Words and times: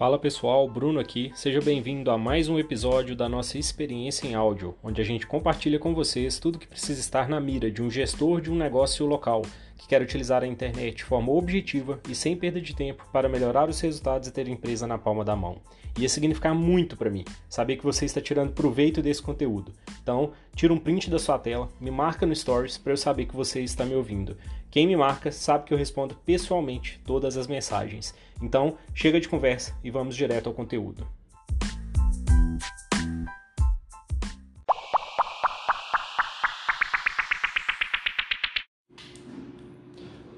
Fala 0.00 0.18
pessoal, 0.18 0.66
Bruno 0.66 0.98
aqui. 0.98 1.30
Seja 1.34 1.60
bem-vindo 1.60 2.10
a 2.10 2.16
mais 2.16 2.48
um 2.48 2.58
episódio 2.58 3.14
da 3.14 3.28
nossa 3.28 3.58
experiência 3.58 4.26
em 4.26 4.34
áudio, 4.34 4.74
onde 4.82 4.98
a 4.98 5.04
gente 5.04 5.26
compartilha 5.26 5.78
com 5.78 5.94
vocês 5.94 6.38
tudo 6.38 6.58
que 6.58 6.66
precisa 6.66 6.98
estar 6.98 7.28
na 7.28 7.38
mira 7.38 7.70
de 7.70 7.82
um 7.82 7.90
gestor 7.90 8.40
de 8.40 8.50
um 8.50 8.54
negócio 8.54 9.04
local 9.04 9.42
que 9.80 9.88
quer 9.88 10.02
utilizar 10.02 10.42
a 10.42 10.46
internet 10.46 10.98
de 10.98 11.04
forma 11.04 11.32
objetiva 11.32 11.98
e 12.06 12.14
sem 12.14 12.36
perda 12.36 12.60
de 12.60 12.76
tempo 12.76 13.08
para 13.10 13.30
melhorar 13.30 13.66
os 13.66 13.80
resultados 13.80 14.28
e 14.28 14.30
ter 14.30 14.46
a 14.46 14.50
empresa 14.50 14.86
na 14.86 14.98
palma 14.98 15.24
da 15.24 15.34
mão. 15.34 15.56
Ia 15.98 16.08
significar 16.08 16.54
muito 16.54 16.98
para 16.98 17.08
mim 17.08 17.24
saber 17.48 17.76
que 17.76 17.82
você 17.82 18.04
está 18.04 18.20
tirando 18.20 18.52
proveito 18.52 19.00
desse 19.00 19.22
conteúdo. 19.22 19.72
Então, 20.02 20.32
tira 20.54 20.74
um 20.74 20.78
print 20.78 21.08
da 21.08 21.18
sua 21.18 21.38
tela, 21.38 21.70
me 21.80 21.90
marca 21.90 22.26
no 22.26 22.36
Stories 22.36 22.76
para 22.76 22.92
eu 22.92 22.96
saber 22.98 23.24
que 23.24 23.34
você 23.34 23.62
está 23.62 23.86
me 23.86 23.94
ouvindo. 23.94 24.36
Quem 24.70 24.86
me 24.86 24.96
marca 24.96 25.32
sabe 25.32 25.64
que 25.64 25.72
eu 25.72 25.78
respondo 25.78 26.14
pessoalmente 26.26 27.00
todas 27.06 27.38
as 27.38 27.46
mensagens. 27.46 28.14
Então, 28.42 28.76
chega 28.94 29.18
de 29.18 29.30
conversa 29.30 29.74
e 29.82 29.90
vamos 29.90 30.14
direto 30.14 30.48
ao 30.48 30.54
conteúdo. 30.54 31.06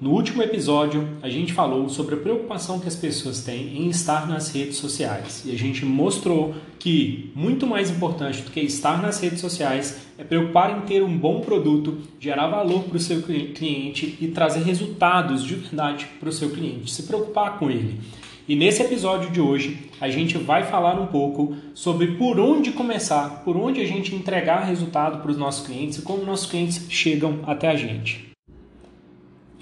No 0.03 0.11
último 0.11 0.43
episódio, 0.43 1.07
a 1.21 1.29
gente 1.29 1.53
falou 1.53 1.87
sobre 1.87 2.15
a 2.15 2.17
preocupação 2.17 2.77
que 2.77 2.89
as 2.89 2.95
pessoas 2.95 3.39
têm 3.39 3.77
em 3.77 3.87
estar 3.87 4.27
nas 4.27 4.53
redes 4.53 4.75
sociais 4.75 5.43
e 5.45 5.51
a 5.51 5.57
gente 5.57 5.85
mostrou 5.85 6.53
que 6.77 7.31
muito 7.33 7.65
mais 7.65 7.89
importante 7.89 8.41
do 8.41 8.51
que 8.51 8.59
estar 8.59 9.01
nas 9.01 9.21
redes 9.21 9.39
sociais 9.39 10.05
é 10.17 10.25
preocupar 10.25 10.77
em 10.77 10.81
ter 10.81 11.01
um 11.01 11.17
bom 11.17 11.39
produto, 11.39 11.99
gerar 12.19 12.47
valor 12.47 12.83
para 12.83 12.97
o 12.97 12.99
seu 12.99 13.21
cliente 13.21 14.17
e 14.19 14.27
trazer 14.27 14.63
resultados 14.63 15.41
de 15.41 15.55
verdade 15.55 16.05
para 16.19 16.27
o 16.27 16.33
seu 16.33 16.49
cliente, 16.49 16.91
se 16.91 17.03
preocupar 17.03 17.57
com 17.57 17.71
ele. 17.71 17.97
E 18.45 18.57
nesse 18.57 18.83
episódio 18.83 19.31
de 19.31 19.39
hoje, 19.39 19.89
a 20.01 20.09
gente 20.09 20.37
vai 20.37 20.65
falar 20.65 20.99
um 20.99 21.07
pouco 21.07 21.55
sobre 21.73 22.07
por 22.17 22.41
onde 22.41 22.73
começar, 22.73 23.41
por 23.45 23.55
onde 23.55 23.79
a 23.79 23.87
gente 23.87 24.13
entregar 24.13 24.65
resultado 24.65 25.21
para 25.21 25.31
os 25.31 25.37
nossos 25.37 25.65
clientes 25.65 25.99
e 25.99 26.01
como 26.01 26.25
nossos 26.25 26.51
clientes 26.51 26.87
chegam 26.89 27.39
até 27.47 27.69
a 27.69 27.77
gente. 27.77 28.32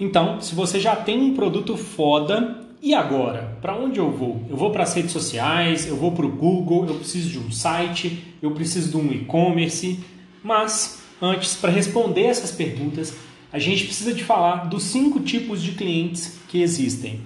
Então, 0.02 0.40
se 0.40 0.52
você 0.52 0.80
já 0.80 0.96
tem 0.96 1.22
um 1.22 1.32
produto 1.32 1.76
foda, 1.76 2.58
e 2.82 2.92
agora? 2.92 3.56
Para 3.62 3.76
onde 3.76 4.00
eu 4.00 4.10
vou? 4.10 4.44
Eu 4.50 4.56
vou 4.56 4.72
para 4.72 4.82
as 4.82 4.92
redes 4.92 5.12
sociais, 5.12 5.86
eu 5.86 5.94
vou 5.94 6.10
para 6.10 6.26
o 6.26 6.28
Google, 6.28 6.86
eu 6.88 6.96
preciso 6.96 7.30
de 7.30 7.38
um 7.38 7.52
site, 7.52 8.34
eu 8.42 8.50
preciso 8.50 8.90
de 8.90 8.96
um 8.96 9.12
e-commerce. 9.12 10.00
Mas, 10.42 11.00
antes, 11.20 11.54
para 11.54 11.70
responder 11.70 12.22
essas 12.22 12.50
perguntas, 12.50 13.14
a 13.52 13.60
gente 13.60 13.84
precisa 13.84 14.12
de 14.12 14.24
falar 14.24 14.68
dos 14.68 14.82
cinco 14.82 15.20
tipos 15.20 15.62
de 15.62 15.70
clientes 15.70 16.36
que 16.48 16.60
existem. 16.60 17.20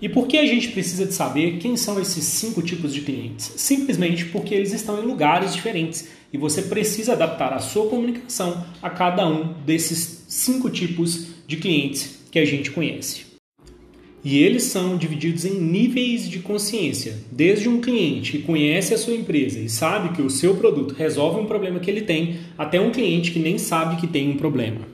E 0.00 0.08
por 0.08 0.28
que 0.28 0.38
a 0.38 0.46
gente 0.46 0.68
precisa 0.68 1.04
de 1.04 1.14
saber 1.14 1.58
quem 1.58 1.76
são 1.76 2.00
esses 2.00 2.22
cinco 2.22 2.62
tipos 2.62 2.94
de 2.94 3.00
clientes? 3.00 3.52
Simplesmente 3.56 4.26
porque 4.26 4.54
eles 4.54 4.72
estão 4.72 5.02
em 5.02 5.06
lugares 5.06 5.52
diferentes 5.52 6.08
e 6.32 6.38
você 6.38 6.62
precisa 6.62 7.12
adaptar 7.12 7.52
a 7.52 7.58
sua 7.58 7.88
comunicação 7.88 8.64
a 8.80 8.88
cada 8.88 9.28
um 9.28 9.52
desses 9.64 10.24
cinco 10.28 10.70
tipos 10.70 11.28
de 11.46 11.56
clientes 11.56 12.22
que 12.30 12.38
a 12.38 12.44
gente 12.44 12.70
conhece. 12.70 13.32
E 14.24 14.38
eles 14.38 14.62
são 14.62 14.96
divididos 14.96 15.44
em 15.44 15.60
níveis 15.60 16.30
de 16.30 16.38
consciência. 16.38 17.18
Desde 17.30 17.68
um 17.68 17.80
cliente 17.80 18.32
que 18.32 18.44
conhece 18.44 18.94
a 18.94 18.98
sua 18.98 19.14
empresa 19.14 19.58
e 19.58 19.68
sabe 19.68 20.14
que 20.14 20.22
o 20.22 20.30
seu 20.30 20.54
produto 20.54 20.94
resolve 20.94 21.40
um 21.40 21.46
problema 21.46 21.80
que 21.80 21.90
ele 21.90 22.02
tem, 22.02 22.38
até 22.56 22.80
um 22.80 22.92
cliente 22.92 23.32
que 23.32 23.40
nem 23.40 23.58
sabe 23.58 24.00
que 24.00 24.06
tem 24.06 24.30
um 24.30 24.36
problema. 24.36 24.92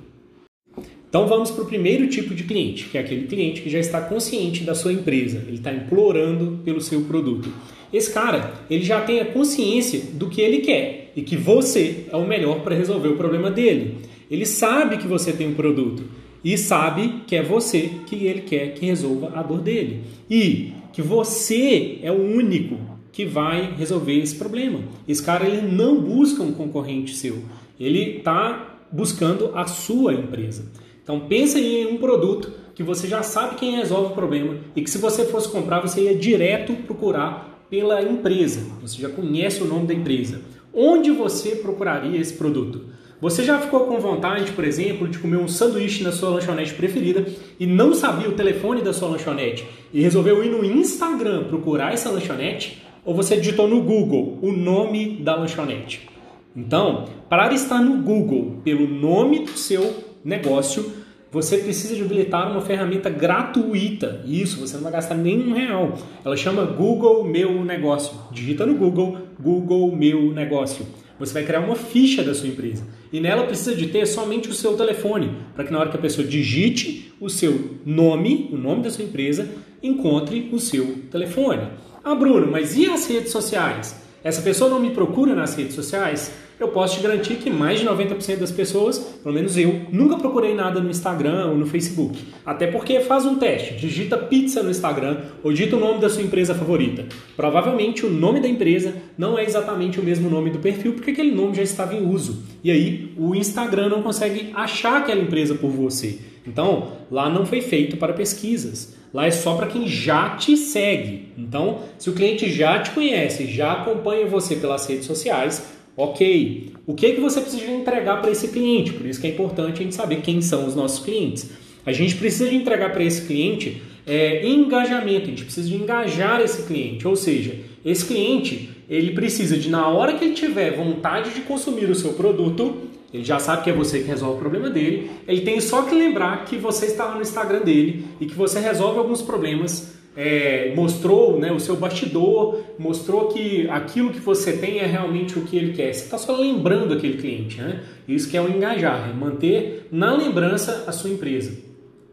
Então 1.08 1.26
vamos 1.26 1.50
para 1.50 1.62
o 1.62 1.66
primeiro 1.66 2.06
tipo 2.08 2.34
de 2.34 2.44
cliente, 2.44 2.84
que 2.84 2.98
é 2.98 3.00
aquele 3.00 3.26
cliente 3.26 3.62
que 3.62 3.70
já 3.70 3.78
está 3.78 4.00
consciente 4.00 4.64
da 4.64 4.74
sua 4.74 4.92
empresa, 4.92 5.42
ele 5.46 5.56
está 5.56 5.72
implorando 5.72 6.60
pelo 6.64 6.80
seu 6.80 7.02
produto. 7.02 7.50
Esse 7.92 8.12
cara, 8.12 8.52
ele 8.68 8.84
já 8.84 9.00
tem 9.00 9.20
a 9.20 9.24
consciência 9.24 10.00
do 10.12 10.28
que 10.28 10.40
ele 10.40 10.58
quer 10.58 11.12
e 11.16 11.22
que 11.22 11.36
você 11.36 12.04
é 12.10 12.16
o 12.16 12.26
melhor 12.26 12.60
para 12.60 12.74
resolver 12.74 13.08
o 13.08 13.16
problema 13.16 13.50
dele. 13.50 13.98
Ele 14.30 14.44
sabe 14.44 14.98
que 14.98 15.06
você 15.06 15.32
tem 15.32 15.48
um 15.48 15.54
produto 15.54 16.04
e 16.44 16.56
sabe 16.56 17.22
que 17.26 17.34
é 17.34 17.42
você 17.42 17.90
que 18.06 18.26
ele 18.26 18.42
quer 18.42 18.74
que 18.74 18.86
resolva 18.86 19.32
a 19.34 19.42
dor 19.42 19.60
dele. 19.60 20.02
E 20.30 20.72
que 20.92 21.02
você 21.02 21.98
é 22.02 22.12
o 22.12 22.20
único 22.20 22.78
que 23.12 23.24
vai 23.24 23.74
resolver 23.76 24.18
esse 24.18 24.36
problema. 24.36 24.80
Esse 25.08 25.22
cara 25.22 25.46
ele 25.46 25.62
não 25.62 26.00
busca 26.00 26.42
um 26.42 26.52
concorrente 26.52 27.14
seu, 27.16 27.42
ele 27.78 28.18
está 28.18 28.78
buscando 28.92 29.52
a 29.54 29.66
sua 29.66 30.14
empresa. 30.14 30.70
Então 31.02 31.20
pensa 31.20 31.58
em 31.58 31.86
um 31.86 31.96
produto 31.96 32.52
que 32.74 32.82
você 32.82 33.08
já 33.08 33.22
sabe 33.22 33.56
quem 33.56 33.76
resolve 33.76 34.12
o 34.12 34.14
problema 34.14 34.56
e 34.76 34.82
que 34.82 34.90
se 34.90 34.98
você 34.98 35.24
fosse 35.24 35.48
comprar 35.48 35.80
você 35.80 36.02
ia 36.02 36.14
direto 36.14 36.74
procurar 36.86 37.47
pela 37.70 38.02
empresa. 38.02 38.60
Você 38.80 39.00
já 39.00 39.08
conhece 39.08 39.62
o 39.62 39.66
nome 39.66 39.86
da 39.86 39.94
empresa. 39.94 40.40
Onde 40.72 41.10
você 41.10 41.56
procuraria 41.56 42.20
esse 42.20 42.34
produto? 42.34 42.86
Você 43.20 43.42
já 43.42 43.58
ficou 43.58 43.80
com 43.80 43.98
vontade, 43.98 44.52
por 44.52 44.64
exemplo, 44.64 45.08
de 45.08 45.18
comer 45.18 45.38
um 45.38 45.48
sanduíche 45.48 46.04
na 46.04 46.12
sua 46.12 46.30
lanchonete 46.30 46.74
preferida 46.74 47.26
e 47.58 47.66
não 47.66 47.92
sabia 47.92 48.28
o 48.28 48.32
telefone 48.32 48.80
da 48.80 48.92
sua 48.92 49.08
lanchonete 49.08 49.66
e 49.92 50.00
resolveu 50.00 50.44
ir 50.44 50.50
no 50.50 50.64
Instagram 50.64 51.44
procurar 51.44 51.92
essa 51.92 52.10
lanchonete? 52.10 52.80
Ou 53.04 53.14
você 53.14 53.36
digitou 53.36 53.66
no 53.66 53.82
Google 53.82 54.38
o 54.40 54.52
nome 54.52 55.16
da 55.16 55.34
lanchonete? 55.34 56.08
Então, 56.54 57.06
para 57.28 57.52
estar 57.52 57.80
no 57.80 58.02
Google 58.02 58.60
pelo 58.62 58.86
nome 58.86 59.40
do 59.40 59.58
seu 59.58 60.04
negócio, 60.24 60.92
você 61.30 61.58
precisa 61.58 61.94
de 61.94 62.02
habilitar 62.02 62.50
uma 62.50 62.62
ferramenta 62.62 63.10
gratuita. 63.10 64.22
Isso, 64.26 64.60
você 64.60 64.76
não 64.76 64.84
vai 64.84 64.92
gastar 64.92 65.14
nenhum 65.14 65.52
real. 65.52 65.98
Ela 66.24 66.36
chama 66.36 66.64
Google 66.64 67.22
Meu 67.24 67.62
Negócio. 67.64 68.16
Digita 68.32 68.64
no 68.64 68.74
Google 68.74 69.18
Google 69.38 69.94
Meu 69.94 70.32
Negócio. 70.32 70.86
Você 71.18 71.34
vai 71.34 71.44
criar 71.44 71.60
uma 71.60 71.74
ficha 71.74 72.22
da 72.22 72.34
sua 72.34 72.48
empresa. 72.48 72.86
E 73.12 73.20
nela 73.20 73.44
precisa 73.44 73.74
de 73.74 73.88
ter 73.88 74.06
somente 74.06 74.48
o 74.48 74.54
seu 74.54 74.74
telefone, 74.74 75.32
para 75.54 75.64
que 75.64 75.72
na 75.72 75.80
hora 75.80 75.90
que 75.90 75.96
a 75.96 76.00
pessoa 76.00 76.26
digite 76.26 77.12
o 77.20 77.28
seu 77.28 77.76
nome, 77.84 78.48
o 78.52 78.56
nome 78.56 78.82
da 78.82 78.90
sua 78.90 79.04
empresa, 79.04 79.48
encontre 79.82 80.48
o 80.52 80.58
seu 80.58 80.86
telefone. 81.10 81.68
Ah, 82.02 82.14
Bruno, 82.14 82.50
mas 82.50 82.76
e 82.76 82.86
as 82.86 83.06
redes 83.06 83.32
sociais? 83.32 84.00
Essa 84.22 84.40
pessoa 84.40 84.70
não 84.70 84.80
me 84.80 84.90
procura 84.90 85.34
nas 85.34 85.54
redes 85.54 85.74
sociais? 85.74 86.32
Eu 86.58 86.68
posso 86.68 86.96
te 86.96 87.02
garantir 87.02 87.36
que 87.36 87.50
mais 87.50 87.80
de 87.80 87.86
90% 87.86 88.36
das 88.38 88.50
pessoas, 88.50 88.98
pelo 88.98 89.34
menos 89.34 89.56
eu, 89.56 89.82
nunca 89.92 90.16
procurei 90.16 90.54
nada 90.54 90.80
no 90.80 90.90
Instagram 90.90 91.50
ou 91.50 91.56
no 91.56 91.66
Facebook. 91.66 92.18
Até 92.44 92.66
porque 92.66 93.00
faz 93.00 93.24
um 93.24 93.36
teste, 93.36 93.74
digita 93.74 94.16
pizza 94.16 94.62
no 94.62 94.70
Instagram 94.70 95.18
ou 95.42 95.52
digita 95.52 95.76
o 95.76 95.80
nome 95.80 96.00
da 96.00 96.08
sua 96.08 96.22
empresa 96.22 96.54
favorita. 96.54 97.06
Provavelmente 97.36 98.04
o 98.04 98.10
nome 98.10 98.40
da 98.40 98.48
empresa 98.48 98.94
não 99.16 99.38
é 99.38 99.44
exatamente 99.44 100.00
o 100.00 100.02
mesmo 100.02 100.28
nome 100.28 100.50
do 100.50 100.58
perfil, 100.58 100.94
porque 100.94 101.12
aquele 101.12 101.30
nome 101.30 101.54
já 101.54 101.62
estava 101.62 101.94
em 101.94 102.04
uso. 102.04 102.42
E 102.62 102.70
aí 102.70 103.12
o 103.16 103.34
Instagram 103.34 103.88
não 103.88 104.02
consegue 104.02 104.50
achar 104.54 104.98
aquela 104.98 105.20
empresa 105.20 105.54
por 105.54 105.70
você. 105.70 106.18
Então, 106.46 106.92
lá 107.10 107.28
não 107.28 107.44
foi 107.44 107.60
feito 107.60 107.96
para 107.96 108.12
pesquisas. 108.12 108.96
Lá 109.12 109.26
é 109.26 109.30
só 109.30 109.54
para 109.54 109.66
quem 109.66 109.86
já 109.86 110.36
te 110.36 110.56
segue. 110.56 111.28
Então, 111.36 111.80
se 111.98 112.10
o 112.10 112.12
cliente 112.12 112.50
já 112.50 112.78
te 112.80 112.90
conhece, 112.90 113.46
já 113.46 113.72
acompanha 113.72 114.26
você 114.26 114.56
pelas 114.56 114.86
redes 114.86 115.06
sociais, 115.06 115.77
Ok, 116.00 116.74
o 116.86 116.94
que, 116.94 117.06
é 117.06 117.12
que 117.12 117.20
você 117.20 117.40
precisa 117.40 117.68
entregar 117.72 118.20
para 118.20 118.30
esse 118.30 118.46
cliente? 118.46 118.92
Por 118.92 119.04
isso 119.04 119.20
que 119.20 119.26
é 119.26 119.30
importante 119.30 119.80
a 119.80 119.82
gente 119.82 119.96
saber 119.96 120.20
quem 120.20 120.40
são 120.40 120.64
os 120.64 120.76
nossos 120.76 121.04
clientes. 121.04 121.50
A 121.84 121.90
gente 121.90 122.14
precisa 122.14 122.48
de 122.48 122.54
entregar 122.54 122.92
para 122.92 123.02
esse 123.02 123.26
cliente 123.26 123.82
é, 124.06 124.46
engajamento, 124.46 125.24
a 125.24 125.30
gente 125.30 125.42
precisa 125.42 125.68
de 125.68 125.74
engajar 125.74 126.40
esse 126.40 126.62
cliente, 126.68 127.08
ou 127.08 127.16
seja, 127.16 127.56
esse 127.84 128.04
cliente 128.04 128.70
ele 128.88 129.10
precisa 129.10 129.56
de 129.56 129.68
na 129.68 129.88
hora 129.88 130.12
que 130.12 130.24
ele 130.24 130.34
tiver 130.34 130.70
vontade 130.76 131.30
de 131.34 131.40
consumir 131.40 131.90
o 131.90 131.96
seu 131.96 132.12
produto, 132.12 132.76
ele 133.12 133.24
já 133.24 133.40
sabe 133.40 133.64
que 133.64 133.70
é 133.70 133.72
você 133.72 133.98
que 133.98 134.06
resolve 134.06 134.36
o 134.36 134.38
problema 134.38 134.70
dele, 134.70 135.10
ele 135.26 135.40
tem 135.40 135.60
só 135.60 135.82
que 135.82 135.96
lembrar 135.96 136.44
que 136.44 136.56
você 136.56 136.86
está 136.86 137.12
no 137.12 137.20
Instagram 137.20 137.62
dele 137.62 138.04
e 138.20 138.26
que 138.26 138.34
você 138.34 138.60
resolve 138.60 139.00
alguns 139.00 139.20
problemas 139.20 139.97
é, 140.20 140.72
mostrou 140.74 141.38
né, 141.38 141.52
o 141.52 141.60
seu 141.60 141.76
bastidor, 141.76 142.60
mostrou 142.76 143.28
que 143.28 143.68
aquilo 143.70 144.10
que 144.10 144.18
você 144.18 144.52
tem 144.54 144.80
é 144.80 144.84
realmente 144.84 145.38
o 145.38 145.42
que 145.42 145.56
ele 145.56 145.72
quer. 145.72 145.94
Você 145.94 146.06
está 146.06 146.18
só 146.18 146.36
lembrando 146.36 146.92
aquele 146.92 147.18
cliente. 147.18 147.60
Né? 147.60 147.84
Isso 148.08 148.28
que 148.28 148.36
é 148.36 148.42
o 148.42 148.48
engajar, 148.48 149.08
é 149.08 149.12
manter 149.12 149.86
na 149.92 150.16
lembrança 150.16 150.86
a 150.88 150.92
sua 150.92 151.10
empresa, 151.10 151.56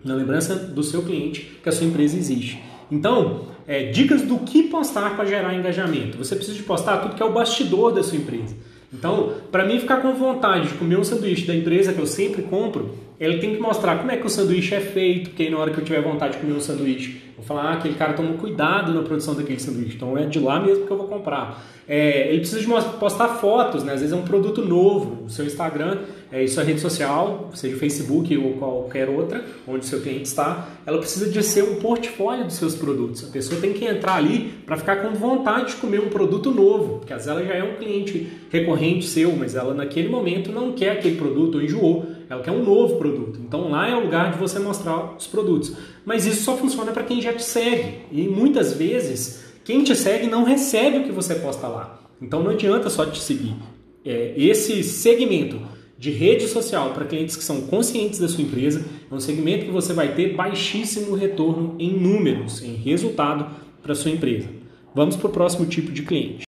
na 0.04 0.14
lembrança 0.14 0.54
do 0.54 0.84
seu 0.84 1.02
cliente 1.02 1.58
que 1.64 1.68
a 1.68 1.72
sua 1.72 1.88
empresa 1.88 2.16
existe. 2.16 2.62
Então, 2.92 3.48
é, 3.68 3.86
dicas 3.86 4.22
do 4.22 4.38
que 4.38 4.64
postar 4.64 5.16
para 5.16 5.26
gerar 5.26 5.56
engajamento. 5.56 6.20
Você 6.20 6.36
precisa 6.36 6.56
de 6.56 6.62
postar 6.62 6.98
tudo 6.98 7.16
que 7.16 7.24
é 7.24 7.26
o 7.26 7.34
bastidor 7.34 7.92
da 7.92 8.04
sua 8.04 8.20
empresa. 8.20 8.56
Então, 8.94 9.34
para 9.52 9.66
mim 9.66 9.80
ficar 9.80 9.98
com 9.98 10.14
vontade 10.14 10.68
de 10.68 10.76
comer 10.76 11.00
um 11.00 11.04
sanduíche 11.04 11.48
da 11.48 11.56
empresa 11.56 11.92
que 11.92 12.00
eu 12.00 12.06
sempre 12.06 12.44
compro, 12.44 12.94
ele 13.20 13.40
tem 13.40 13.56
que 13.56 13.60
mostrar 13.60 13.98
como 13.98 14.12
é 14.12 14.18
que 14.18 14.28
o 14.28 14.30
sanduíche 14.30 14.76
é 14.76 14.80
feito, 14.80 15.32
porque 15.32 15.42
aí 15.42 15.50
na 15.50 15.58
hora 15.58 15.72
que 15.72 15.80
eu 15.80 15.84
tiver 15.84 16.04
vontade 16.04 16.34
de 16.34 16.40
comer 16.40 16.54
um 16.54 16.62
sanduíche, 16.62 17.25
vou 17.38 17.46
falar, 17.46 17.64
ah, 17.64 17.74
aquele 17.74 17.96
cara 17.96 18.14
tomou 18.14 18.38
cuidado 18.38 18.94
na 18.94 19.02
produção 19.02 19.36
daquele 19.36 19.60
sanduíche, 19.60 19.96
então 19.96 20.18
é 20.18 20.26
de 20.26 20.40
lá 20.40 20.60
mesmo 20.60 20.86
que 20.86 20.92
eu 20.92 20.98
vou 20.98 21.08
comprar. 21.08 21.64
É, 21.88 22.30
ele 22.30 22.40
precisa 22.40 22.62
de 22.62 22.68
postar 22.98 23.28
fotos, 23.28 23.84
né? 23.84 23.94
às 23.94 24.00
vezes 24.00 24.14
é 24.14 24.18
um 24.18 24.24
produto 24.24 24.64
novo, 24.64 25.26
o 25.26 25.30
seu 25.30 25.46
Instagram 25.46 26.00
é, 26.36 26.44
isso 26.44 26.60
é 26.60 26.66
rede 26.66 26.82
social, 26.82 27.50
seja 27.54 27.78
Facebook 27.78 28.36
ou 28.38 28.58
qualquer 28.58 29.08
outra, 29.08 29.46
onde 29.66 29.86
o 29.86 29.88
seu 29.88 30.02
cliente 30.02 30.24
está, 30.24 30.68
ela 30.86 30.98
precisa 30.98 31.30
de 31.30 31.42
ser 31.42 31.64
um 31.64 31.76
portfólio 31.76 32.44
dos 32.44 32.56
seus 32.56 32.76
produtos. 32.76 33.24
A 33.24 33.32
pessoa 33.32 33.62
tem 33.62 33.72
que 33.72 33.86
entrar 33.86 34.16
ali 34.16 34.54
para 34.66 34.76
ficar 34.76 34.98
com 34.98 35.16
vontade 35.16 35.68
de 35.68 35.76
comer 35.78 36.02
um 36.02 36.10
produto 36.10 36.52
novo, 36.52 37.00
porque 37.00 37.14
às 37.14 37.26
vezes 37.26 37.32
ela 37.32 37.48
já 37.48 37.54
é 37.54 37.64
um 37.64 37.78
cliente 37.78 38.28
recorrente 38.52 39.06
seu, 39.06 39.34
mas 39.34 39.56
ela 39.56 39.74
naquele 39.74 40.10
momento 40.10 40.52
não 40.52 40.74
quer 40.74 40.92
aquele 40.92 41.16
produto 41.16 41.56
ou 41.56 41.62
enjoou, 41.62 42.06
ela 42.30 42.44
quer 42.44 42.52
um 42.52 42.66
novo 42.66 42.98
produto. 42.98 43.40
Então 43.42 43.72
lá 43.72 43.88
é 43.88 43.96
o 43.96 44.02
lugar 44.02 44.34
de 44.34 44.38
você 44.38 44.60
mostrar 44.60 45.16
os 45.16 45.28
produtos. 45.28 45.72
Mas 46.04 46.26
isso 46.26 46.44
só 46.44 46.58
funciona 46.58 46.92
para 46.92 47.04
quem 47.04 47.22
já 47.22 47.32
te 47.32 47.44
segue. 47.44 48.00
E 48.12 48.28
muitas 48.28 48.74
vezes 48.74 49.46
quem 49.64 49.86
te 49.86 49.96
segue 49.96 50.28
não 50.28 50.44
recebe 50.44 50.98
o 50.98 51.04
que 51.06 51.14
você 51.14 51.36
posta 51.36 51.66
lá. 51.70 52.02
Então 52.22 52.44
não 52.44 52.52
adianta 52.52 52.90
só 52.90 53.06
te 53.06 53.22
seguir. 53.22 53.56
É, 54.04 54.34
esse 54.36 54.84
segmento 54.84 55.75
de 55.98 56.12
rede 56.12 56.48
social 56.48 56.92
para 56.92 57.06
clientes 57.06 57.36
que 57.36 57.44
são 57.44 57.62
conscientes 57.62 58.20
da 58.20 58.28
sua 58.28 58.44
empresa 58.44 58.86
é 59.10 59.14
um 59.14 59.20
segmento 59.20 59.66
que 59.66 59.72
você 59.72 59.94
vai 59.94 60.14
ter 60.14 60.36
baixíssimo 60.36 61.16
retorno 61.16 61.76
em 61.80 61.94
números, 61.94 62.62
em 62.62 62.76
resultado 62.76 63.48
para 63.82 63.96
sua 63.96 64.12
empresa. 64.12 64.50
Vamos 64.94 65.16
para 65.16 65.28
o 65.28 65.32
próximo 65.32 65.66
tipo 65.66 65.92
de 65.92 66.04
cliente. 66.04 66.46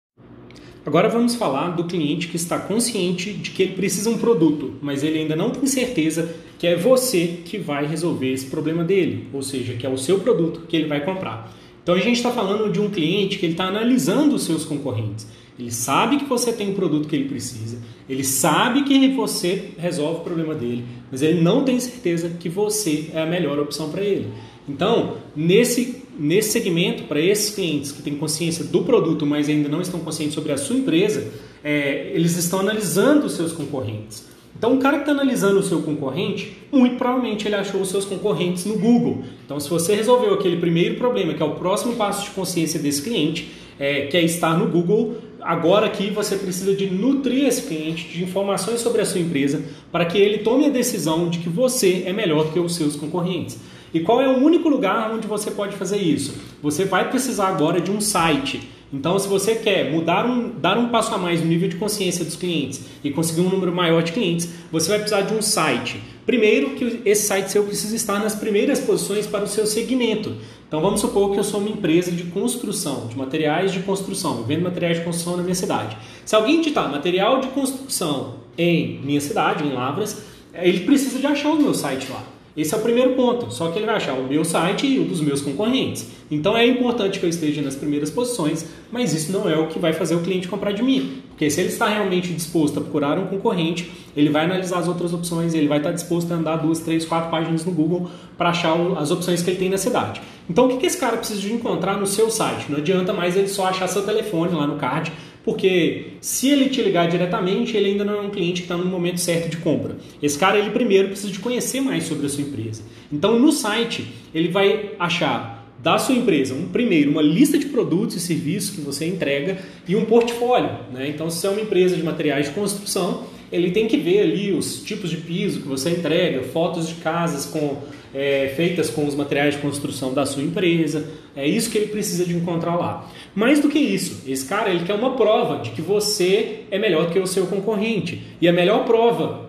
Agora 0.86 1.10
vamos 1.10 1.36
falar 1.36 1.72
do 1.72 1.84
cliente 1.84 2.30
que 2.30 2.38
está 2.38 2.58
consciente 2.58 3.34
de 3.34 3.52
que 3.52 3.62
ele 3.62 3.74
precisa 3.74 4.10
um 4.10 4.18
produto, 4.18 4.76
mas 4.82 5.04
ele 5.04 5.20
ainda 5.20 5.36
não 5.36 5.50
tem 5.50 5.66
certeza 5.66 6.34
que 6.58 6.66
é 6.66 6.78
você 6.78 7.40
que 7.44 7.58
vai 7.58 7.86
resolver 7.86 8.32
esse 8.32 8.46
problema 8.46 8.86
dele, 8.86 9.28
ou 9.34 9.42
seja, 9.42 9.74
que 9.74 9.86
é 9.86 9.90
o 9.90 9.98
seu 9.98 10.20
produto 10.20 10.62
que 10.68 10.78
ele 10.78 10.88
vai 10.88 11.04
comprar. 11.04 11.54
Então 11.88 11.96
a 11.96 12.00
gente 12.00 12.18
está 12.18 12.32
falando 12.32 12.70
de 12.70 12.82
um 12.82 12.90
cliente 12.90 13.40
que 13.40 13.46
ele 13.46 13.54
está 13.54 13.64
analisando 13.64 14.36
os 14.36 14.44
seus 14.44 14.66
concorrentes. 14.66 15.26
Ele 15.58 15.72
sabe 15.72 16.18
que 16.18 16.26
você 16.26 16.52
tem 16.52 16.72
o 16.72 16.76
produto 16.76 17.08
que 17.08 17.16
ele 17.16 17.30
precisa, 17.30 17.78
ele 18.10 18.26
sabe 18.26 18.84
que 18.84 19.08
você 19.16 19.70
resolve 19.78 20.20
o 20.20 20.24
problema 20.26 20.54
dele, 20.54 20.84
mas 21.10 21.22
ele 21.22 21.40
não 21.40 21.64
tem 21.64 21.80
certeza 21.80 22.28
que 22.38 22.50
você 22.50 23.10
é 23.14 23.22
a 23.22 23.26
melhor 23.26 23.58
opção 23.58 23.90
para 23.90 24.02
ele. 24.02 24.28
Então, 24.68 25.16
nesse, 25.34 26.04
nesse 26.20 26.52
segmento, 26.52 27.04
para 27.04 27.22
esses 27.22 27.56
clientes 27.56 27.94
que 27.94 28.02
têm 28.02 28.18
consciência 28.18 28.66
do 28.66 28.84
produto, 28.84 29.26
mas 29.26 29.48
ainda 29.48 29.70
não 29.70 29.80
estão 29.80 30.02
conscientes 30.02 30.36
sobre 30.36 30.52
a 30.52 30.58
sua 30.58 30.76
empresa, 30.76 31.32
é, 31.64 32.12
eles 32.14 32.36
estão 32.36 32.60
analisando 32.60 33.28
os 33.28 33.32
seus 33.32 33.54
concorrentes. 33.54 34.26
Então, 34.58 34.74
o 34.74 34.80
cara 34.80 34.98
que 34.98 35.04
está 35.04 35.12
analisando 35.12 35.60
o 35.60 35.64
seu 35.64 35.82
concorrente, 35.84 36.58
muito 36.72 36.96
provavelmente 36.96 37.48
ele 37.48 37.56
achou 37.56 37.80
os 37.80 37.90
seus 37.90 38.06
concorrentes 38.06 38.66
no 38.66 38.78
Google. 38.78 39.24
Então, 39.46 39.60
se 39.60 39.70
você 39.70 39.96
resolveu 39.96 40.34
aquele 40.34 40.58
primeiro 40.58 40.96
problema, 40.96 41.34
que 41.34 41.44
é 41.44 41.46
o 41.46 41.52
próximo 41.52 41.96
passo 41.96 42.26
de 42.26 42.32
consciência 42.32 42.80
desse 42.80 43.04
cliente, 43.04 43.52
é, 43.80 44.08
que 44.08 44.18
é 44.18 44.22
estar 44.24 44.58
no 44.58 44.68
Google, 44.68 45.18
agora 45.40 45.86
aqui 45.86 46.10
você 46.10 46.36
precisa 46.36 46.74
de 46.74 46.88
nutrir 46.88 47.46
esse 47.46 47.62
cliente 47.62 48.08
de 48.08 48.24
informações 48.24 48.82
sobre 48.82 49.02
a 49.02 49.06
sua 49.06 49.22
empresa 49.22 49.64
para 49.92 50.06
que 50.06 50.18
ele 50.18 50.40
tome 50.40 50.66
a 50.66 50.70
decisão 50.70 51.30
de 51.30 51.38
que 51.38 51.50
você 51.50 52.04
é 52.08 52.12
melhor 52.12 52.46
do 52.46 52.52
que 52.52 52.60
os 52.60 52.76
seus 52.76 52.96
concorrentes. 52.96 53.60
E 53.94 54.00
qual 54.00 54.22
é 54.22 54.28
o 54.28 54.44
único 54.44 54.68
lugar 54.68 55.14
onde 55.14 55.28
você 55.28 55.52
pode 55.52 55.76
fazer 55.76 55.98
isso? 55.98 56.36
Você 56.62 56.86
vai 56.86 57.10
precisar 57.10 57.48
agora 57.48 57.80
de 57.80 57.92
um 57.92 58.02
site 58.02 58.68
então, 58.92 59.20
se 59.20 59.28
você 59.28 59.56
quer 59.56 59.92
mudar 59.92 60.26
um, 60.26 60.50
dar 60.50 60.78
um 60.78 60.88
passo 60.88 61.14
a 61.14 61.18
mais 61.18 61.42
no 61.42 61.48
nível 61.48 61.68
de 61.68 61.76
consciência 61.76 62.24
dos 62.24 62.38
clientes 62.38 62.82
e 63.04 63.12
conseguir 63.12 63.42
um 63.42 63.50
número 63.50 63.74
maior 63.76 64.02
de 64.02 64.14
clientes, 64.14 64.50
você 64.72 64.88
vai 64.90 65.00
precisar 65.00 65.22
de 65.22 65.34
um 65.34 65.42
site. 65.42 66.02
Primeiro, 66.26 66.72
que 66.72 67.02
esse 67.04 67.28
site 67.28 67.52
seu 67.52 67.64
precisa 67.66 67.96
estar 67.96 68.20
nas 68.20 68.36
primeiras 68.36 68.80
posições 68.80 69.28
para 69.28 69.44
o 69.44 69.48
seu 69.48 69.66
segmento. 69.66 70.36
Então, 70.68 70.80
vamos 70.82 71.02
supor 71.02 71.34
que 71.34 71.40
eu 71.40 71.44
sou 71.44 71.60
uma 71.60 71.70
empresa 71.70 72.12
de 72.12 72.24
construção, 72.26 73.08
de 73.08 73.18
materiais 73.18 73.74
de 73.74 73.80
construção, 73.82 74.38
eu 74.38 74.44
vendo 74.44 74.64
materiais 74.64 74.98
de 74.98 75.04
construção 75.04 75.36
na 75.36 75.44
minha 75.44 75.56
cidade. 75.56 75.98
Se 76.26 76.36
alguém 76.36 76.60
digitar 76.60 76.90
material 76.90 77.42
de 77.42 77.48
construção 77.50 78.36
em 78.58 79.00
minha 79.04 79.22
cidade, 79.22 79.66
em 79.66 79.74
Lavras, 79.74 80.24
ele 80.54 80.82
precisa 80.82 81.20
de 81.20 81.28
achar 81.28 81.50
o 81.50 81.62
meu 81.62 81.74
site 81.74 82.10
lá. 82.10 82.37
Esse 82.58 82.74
é 82.74 82.78
o 82.78 82.82
primeiro 82.82 83.14
ponto, 83.14 83.54
só 83.54 83.70
que 83.70 83.78
ele 83.78 83.86
vai 83.86 83.98
achar 83.98 84.14
o 84.16 84.24
meu 84.24 84.44
site 84.44 84.88
e 84.88 84.98
o 84.98 85.06
dos 85.06 85.22
meus 85.22 85.42
concorrentes. 85.42 86.08
Então 86.32 86.58
é 86.58 86.66
importante 86.66 87.20
que 87.20 87.26
eu 87.28 87.30
esteja 87.30 87.62
nas 87.62 87.76
primeiras 87.76 88.10
posições, 88.10 88.66
mas 88.92 89.14
isso 89.14 89.32
não 89.32 89.48
é 89.48 89.56
o 89.56 89.68
que 89.68 89.78
vai 89.78 89.94
fazer 89.94 90.16
o 90.16 90.22
cliente 90.22 90.48
comprar 90.48 90.72
de 90.72 90.82
mim. 90.82 91.22
Porque 91.30 91.52
se 91.52 91.62
ele 91.62 91.70
está 91.70 91.88
realmente 91.88 92.34
disposto 92.34 92.80
a 92.80 92.82
procurar 92.82 93.20
um 93.20 93.28
concorrente, 93.28 93.92
ele 94.16 94.32
vai 94.32 94.46
analisar 94.46 94.80
as 94.80 94.88
outras 94.88 95.14
opções, 95.14 95.54
ele 95.54 95.68
vai 95.68 95.78
estar 95.78 95.92
disposto 95.92 96.32
a 96.32 96.36
andar 96.36 96.56
duas, 96.56 96.80
três, 96.80 97.06
quatro 97.06 97.30
páginas 97.30 97.64
no 97.64 97.72
Google 97.72 98.10
para 98.36 98.50
achar 98.50 98.76
as 98.98 99.12
opções 99.12 99.44
que 99.44 99.52
ele 99.52 99.60
tem 99.60 99.70
na 99.70 99.78
cidade. 99.78 100.20
Então 100.50 100.66
o 100.66 100.80
que 100.80 100.86
esse 100.88 100.98
cara 100.98 101.16
precisa 101.16 101.40
de 101.40 101.54
encontrar 101.54 101.96
no 101.98 102.08
seu 102.08 102.32
site? 102.32 102.72
Não 102.72 102.80
adianta 102.80 103.14
mais 103.14 103.38
ele 103.38 103.50
só 103.50 103.68
achar 103.68 103.88
seu 103.88 104.02
telefone 104.02 104.56
lá 104.56 104.66
no 104.66 104.78
card 104.78 105.12
porque 105.48 106.08
se 106.20 106.50
ele 106.50 106.68
te 106.68 106.82
ligar 106.82 107.08
diretamente, 107.08 107.78
ele 107.78 107.92
ainda 107.92 108.04
não 108.04 108.16
é 108.16 108.20
um 108.20 108.30
cliente 108.30 108.64
que 108.64 108.66
está 108.66 108.76
no 108.76 108.84
momento 108.84 109.22
certo 109.22 109.48
de 109.48 109.56
compra. 109.56 109.96
Esse 110.22 110.38
cara, 110.38 110.60
ele 110.60 110.72
primeiro 110.72 111.08
precisa 111.08 111.32
de 111.32 111.40
conhecer 111.40 111.80
mais 111.80 112.04
sobre 112.04 112.26
a 112.26 112.30
sua 112.30 112.42
empresa. 112.42 112.82
Então, 113.10 113.40
no 113.40 113.50
site, 113.54 114.06
ele 114.36 114.50
vai 114.50 114.90
achar 115.00 115.66
da 115.82 115.98
sua 115.98 116.16
empresa, 116.16 116.54
um, 116.54 116.68
primeiro, 116.68 117.12
uma 117.12 117.22
lista 117.22 117.58
de 117.58 117.68
produtos 117.68 118.18
e 118.18 118.20
serviços 118.20 118.76
que 118.76 118.82
você 118.82 119.06
entrega 119.06 119.60
e 119.88 119.96
um 119.96 120.04
portfólio. 120.04 120.80
Né? 120.92 121.08
Então, 121.08 121.30
se 121.30 121.48
é 121.48 121.50
uma 121.50 121.62
empresa 121.62 121.96
de 121.96 122.04
materiais 122.04 122.48
de 122.48 122.52
construção, 122.52 123.24
ele 123.50 123.72
tem 123.72 123.88
que 123.88 123.96
ver 123.96 124.20
ali 124.20 124.52
os 124.52 124.84
tipos 124.84 125.10
de 125.10 125.16
piso 125.16 125.62
que 125.62 125.68
você 125.70 125.92
entrega, 125.92 126.44
fotos 126.44 126.90
de 126.90 126.96
casas 126.96 127.46
com 127.46 127.78
é, 128.14 128.54
feitas 128.56 128.90
com 128.90 129.06
os 129.06 129.16
materiais 129.16 129.56
de 129.56 129.62
construção 129.62 130.14
da 130.14 130.26
sua 130.26 130.44
empresa. 130.44 131.08
É 131.36 131.48
isso 131.48 131.70
que 131.70 131.78
ele 131.78 131.88
precisa 131.88 132.26
de 132.26 132.36
encontrar 132.36 132.76
lá. 132.76 133.12
Mais 133.36 133.60
do 133.60 133.70
que 133.70 133.78
isso, 133.78 134.24
esse 134.28 134.46
cara 134.46 134.70
ele 134.70 134.86
quer 134.86 134.96
uma 134.96 135.16
prova 135.16 135.62
de 135.62 135.72
que 135.72 135.82
você 135.82 136.62
é 136.72 136.80
melhor 136.80 137.12
que 137.12 137.20
o 137.20 137.28
seu 137.28 137.46
concorrente. 137.46 138.24
E 138.42 138.48
a 138.48 138.54
melhor 138.54 138.86
prova 138.86 139.48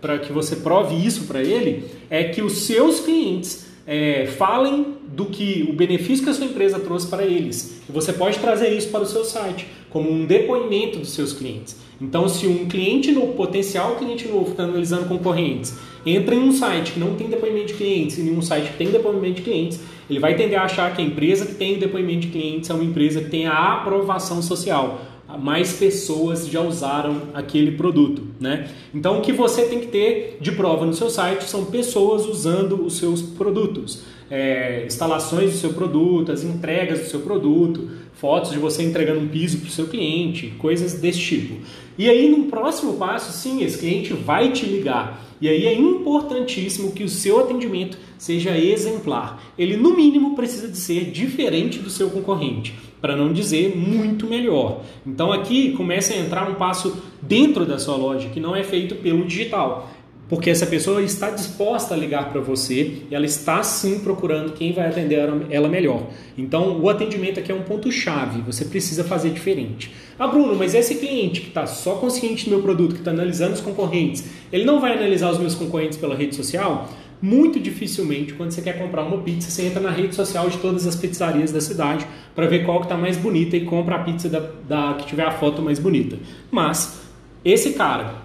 para 0.00 0.18
que 0.18 0.32
você 0.32 0.56
prove 0.56 0.94
isso 0.94 1.26
para 1.26 1.42
ele 1.42 1.84
é 2.08 2.24
que 2.24 2.40
os 2.40 2.66
seus 2.66 3.00
clientes 3.00 3.65
é, 3.86 4.26
falem 4.26 4.94
do 5.06 5.26
que 5.26 5.66
o 5.70 5.72
benefício 5.72 6.24
que 6.24 6.30
a 6.30 6.34
sua 6.34 6.46
empresa 6.46 6.78
trouxe 6.78 7.06
para 7.06 7.24
eles. 7.24 7.80
E 7.88 7.92
você 7.92 8.12
pode 8.12 8.38
trazer 8.38 8.76
isso 8.76 8.88
para 8.88 9.02
o 9.02 9.06
seu 9.06 9.24
site 9.24 9.66
como 9.90 10.10
um 10.10 10.26
depoimento 10.26 10.98
dos 10.98 11.10
seus 11.10 11.32
clientes. 11.32 11.76
Então, 12.00 12.28
se 12.28 12.46
um 12.46 12.66
cliente 12.66 13.12
novo, 13.12 13.32
potencial 13.32 13.96
cliente 13.96 14.28
novo, 14.28 14.50
está 14.50 14.64
analisando 14.64 15.06
concorrentes, 15.06 15.74
entra 16.04 16.34
em 16.34 16.40
um 16.40 16.52
site 16.52 16.92
que 16.92 17.00
não 17.00 17.14
tem 17.14 17.28
depoimento 17.28 17.68
de 17.68 17.74
clientes 17.74 18.18
e 18.18 18.22
em 18.22 18.36
um 18.36 18.42
site 18.42 18.72
que 18.72 18.76
tem 18.76 18.90
depoimento 18.90 19.36
de 19.36 19.42
clientes, 19.42 19.80
ele 20.10 20.18
vai 20.18 20.36
tender 20.36 20.58
a 20.58 20.64
achar 20.64 20.94
que 20.94 21.00
a 21.00 21.04
empresa 21.04 21.46
que 21.46 21.54
tem 21.54 21.78
depoimento 21.78 22.20
de 22.20 22.28
clientes 22.28 22.68
é 22.68 22.74
uma 22.74 22.84
empresa 22.84 23.22
que 23.22 23.30
tem 23.30 23.46
a 23.46 23.74
aprovação 23.74 24.42
social. 24.42 25.00
Mais 25.38 25.72
pessoas 25.72 26.46
já 26.46 26.60
usaram 26.60 27.22
aquele 27.34 27.72
produto, 27.72 28.22
né? 28.40 28.68
Então, 28.94 29.18
o 29.18 29.20
que 29.22 29.32
você 29.32 29.62
tem 29.66 29.80
que 29.80 29.88
ter 29.88 30.38
de 30.40 30.52
prova 30.52 30.84
no 30.86 30.92
seu 30.92 31.10
site 31.10 31.44
são 31.44 31.64
pessoas 31.66 32.26
usando 32.26 32.84
os 32.84 32.98
seus 32.98 33.22
produtos, 33.22 34.02
é, 34.30 34.84
instalações 34.86 35.52
do 35.52 35.56
seu 35.56 35.72
produto, 35.72 36.32
as 36.32 36.42
entregas 36.42 37.00
do 37.00 37.06
seu 37.06 37.20
produto, 37.20 37.90
fotos 38.14 38.50
de 38.50 38.58
você 38.58 38.82
entregando 38.82 39.20
um 39.20 39.28
piso 39.28 39.58
para 39.58 39.68
o 39.68 39.72
seu 39.72 39.86
cliente, 39.86 40.54
coisas 40.58 40.94
desse 40.94 41.20
tipo. 41.20 41.56
E 41.98 42.08
aí, 42.10 42.28
no 42.28 42.44
próximo 42.44 42.94
passo, 42.94 43.32
sim, 43.32 43.62
esse 43.62 43.78
cliente 43.78 44.12
vai 44.12 44.52
te 44.52 44.66
ligar. 44.66 45.24
E 45.40 45.48
aí 45.48 45.66
é 45.66 45.74
importantíssimo 45.74 46.92
que 46.92 47.04
o 47.04 47.08
seu 47.08 47.40
atendimento 47.40 47.98
seja 48.18 48.56
exemplar. 48.56 49.42
Ele, 49.58 49.76
no 49.76 49.94
mínimo, 49.94 50.34
precisa 50.34 50.68
de 50.68 50.76
ser 50.76 51.10
diferente 51.10 51.78
do 51.78 51.90
seu 51.90 52.08
concorrente, 52.08 52.74
para 53.00 53.16
não 53.16 53.32
dizer 53.32 53.76
muito 53.76 54.26
melhor. 54.26 54.82
Então 55.06 55.32
aqui 55.32 55.72
começa 55.72 56.14
a 56.14 56.16
entrar 56.16 56.48
um 56.48 56.54
passo 56.54 57.02
dentro 57.20 57.64
da 57.64 57.78
sua 57.78 57.96
loja 57.96 58.28
que 58.28 58.40
não 58.40 58.54
é 58.54 58.62
feito 58.62 58.96
pelo 58.96 59.24
digital. 59.24 59.90
Porque 60.28 60.50
essa 60.50 60.66
pessoa 60.66 61.00
está 61.02 61.30
disposta 61.30 61.94
a 61.94 61.96
ligar 61.96 62.32
para 62.32 62.40
você 62.40 63.02
e 63.08 63.14
ela 63.14 63.24
está 63.24 63.62
sim 63.62 64.00
procurando 64.00 64.52
quem 64.54 64.72
vai 64.72 64.88
atender 64.88 65.20
ela 65.50 65.68
melhor. 65.68 66.02
Então, 66.36 66.80
o 66.80 66.90
atendimento 66.90 67.38
aqui 67.38 67.52
é 67.52 67.54
um 67.54 67.62
ponto-chave, 67.62 68.40
você 68.40 68.64
precisa 68.64 69.04
fazer 69.04 69.30
diferente. 69.30 69.92
Ah, 70.18 70.26
Bruno, 70.26 70.56
mas 70.56 70.74
esse 70.74 70.96
cliente 70.96 71.42
que 71.42 71.48
está 71.48 71.64
só 71.66 71.94
consciente 71.94 72.46
do 72.46 72.50
meu 72.50 72.62
produto, 72.62 72.94
que 72.94 73.00
está 73.02 73.12
analisando 73.12 73.54
os 73.54 73.60
concorrentes, 73.60 74.24
ele 74.52 74.64
não 74.64 74.80
vai 74.80 74.94
analisar 74.94 75.30
os 75.30 75.38
meus 75.38 75.54
concorrentes 75.54 75.96
pela 75.96 76.16
rede 76.16 76.34
social? 76.34 76.90
Muito 77.20 77.58
dificilmente, 77.58 78.34
quando 78.34 78.50
você 78.50 78.60
quer 78.60 78.78
comprar 78.78 79.02
uma 79.02 79.18
pizza, 79.18 79.50
você 79.50 79.66
entra 79.66 79.80
na 79.80 79.90
rede 79.90 80.14
social 80.14 80.48
de 80.48 80.58
todas 80.58 80.86
as 80.86 80.94
pizzarias 80.94 81.50
da 81.50 81.60
cidade 81.60 82.06
para 82.34 82.46
ver 82.46 82.64
qual 82.64 82.78
que 82.80 82.86
está 82.86 82.96
mais 82.96 83.16
bonita 83.16 83.56
e 83.56 83.64
compra 83.64 83.96
a 83.96 83.98
pizza 84.00 84.28
da, 84.28 84.40
da, 84.68 84.94
que 84.94 85.06
tiver 85.06 85.24
a 85.24 85.30
foto 85.30 85.62
mais 85.62 85.78
bonita. 85.78 86.18
Mas, 86.50 87.00
esse 87.44 87.72
cara, 87.72 88.16